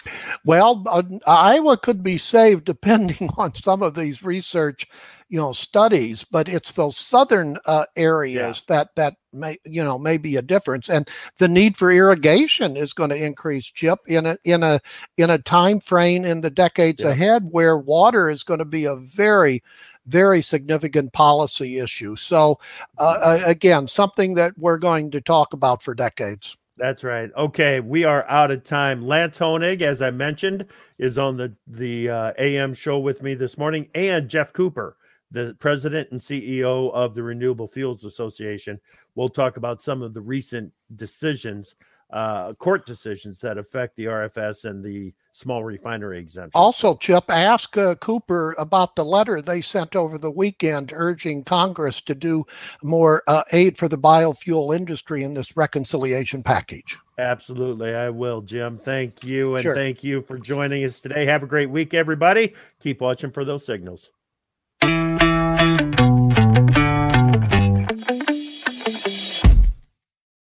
Well, 0.44 0.82
uh, 0.86 1.02
Iowa 1.26 1.76
could 1.76 2.02
be 2.02 2.18
saved 2.18 2.64
depending 2.72 3.30
on 3.36 3.54
some 3.54 3.82
of 3.82 3.94
these 3.94 4.22
research 4.22 4.86
you 5.32 5.38
know 5.38 5.52
studies 5.52 6.24
but 6.30 6.46
it's 6.46 6.72
those 6.72 6.94
southern 6.94 7.56
uh, 7.64 7.86
areas 7.96 8.62
yeah. 8.68 8.76
that 8.76 8.88
that 8.96 9.14
may 9.32 9.56
you 9.64 9.82
know 9.82 9.98
may 9.98 10.18
be 10.18 10.36
a 10.36 10.42
difference 10.42 10.90
and 10.90 11.08
the 11.38 11.48
need 11.48 11.74
for 11.74 11.90
irrigation 11.90 12.76
is 12.76 12.92
going 12.92 13.08
to 13.08 13.16
increase 13.16 13.64
chip 13.64 13.98
in 14.06 14.26
a 14.26 14.36
in 14.44 14.62
a 14.62 14.78
in 15.16 15.30
a 15.30 15.38
time 15.38 15.80
frame 15.80 16.26
in 16.26 16.42
the 16.42 16.50
decades 16.50 17.02
yeah. 17.02 17.08
ahead 17.08 17.48
where 17.50 17.78
water 17.78 18.28
is 18.28 18.42
going 18.42 18.58
to 18.58 18.66
be 18.66 18.84
a 18.84 18.96
very 18.96 19.62
very 20.06 20.42
significant 20.42 21.12
policy 21.12 21.78
issue 21.78 22.16
so 22.16 22.58
uh, 22.98 23.16
mm-hmm. 23.18 23.50
again 23.50 23.86
something 23.86 24.34
that 24.34 24.56
we're 24.58 24.78
going 24.78 25.10
to 25.10 25.20
talk 25.20 25.52
about 25.52 25.82
for 25.82 25.94
decades 25.94 26.56
that's 26.78 27.04
right. 27.04 27.30
Okay, 27.36 27.80
we 27.80 28.04
are 28.04 28.24
out 28.28 28.50
of 28.50 28.64
time. 28.64 29.06
Lance 29.06 29.38
Honig, 29.38 29.82
as 29.82 30.00
I 30.00 30.10
mentioned, 30.10 30.66
is 30.98 31.18
on 31.18 31.36
the 31.36 31.54
the 31.66 32.08
uh, 32.08 32.32
AM 32.38 32.72
show 32.72 32.98
with 32.98 33.22
me 33.22 33.34
this 33.34 33.58
morning, 33.58 33.88
and 33.94 34.26
Geoff 34.26 34.54
Cooper 34.54 34.96
the 35.32 35.56
president 35.58 36.10
and 36.12 36.20
CEO 36.20 36.92
of 36.92 37.14
the 37.14 37.22
Renewable 37.22 37.66
Fuels 37.66 38.04
Association. 38.04 38.78
We'll 39.14 39.30
talk 39.30 39.56
about 39.56 39.80
some 39.80 40.02
of 40.02 40.14
the 40.14 40.20
recent 40.20 40.70
decisions, 40.94 41.74
uh, 42.10 42.52
court 42.54 42.86
decisions 42.86 43.40
that 43.40 43.58
affect 43.58 43.96
the 43.96 44.04
RFS 44.04 44.66
and 44.66 44.84
the 44.84 45.14
small 45.32 45.64
refinery 45.64 46.18
exemption. 46.18 46.52
Also, 46.54 46.94
Chip, 46.96 47.24
ask 47.28 47.76
uh, 47.76 47.94
Cooper 47.96 48.54
about 48.58 48.94
the 48.94 49.04
letter 49.04 49.42
they 49.42 49.60
sent 49.60 49.96
over 49.96 50.18
the 50.18 50.30
weekend 50.30 50.92
urging 50.94 51.42
Congress 51.42 52.00
to 52.02 52.14
do 52.14 52.46
more 52.82 53.22
uh, 53.26 53.42
aid 53.52 53.76
for 53.76 53.88
the 53.88 53.98
biofuel 53.98 54.76
industry 54.76 55.24
in 55.24 55.32
this 55.32 55.56
reconciliation 55.56 56.42
package. 56.42 56.98
Absolutely, 57.18 57.94
I 57.94 58.10
will, 58.10 58.40
Jim. 58.40 58.78
Thank 58.78 59.24
you. 59.24 59.56
And 59.56 59.62
sure. 59.62 59.74
thank 59.74 60.04
you 60.04 60.22
for 60.22 60.38
joining 60.38 60.84
us 60.84 61.00
today. 61.00 61.24
Have 61.26 61.42
a 61.42 61.46
great 61.46 61.70
week, 61.70 61.94
everybody. 61.94 62.54
Keep 62.82 63.00
watching 63.00 63.30
for 63.30 63.44
those 63.44 63.64
signals. 63.64 64.10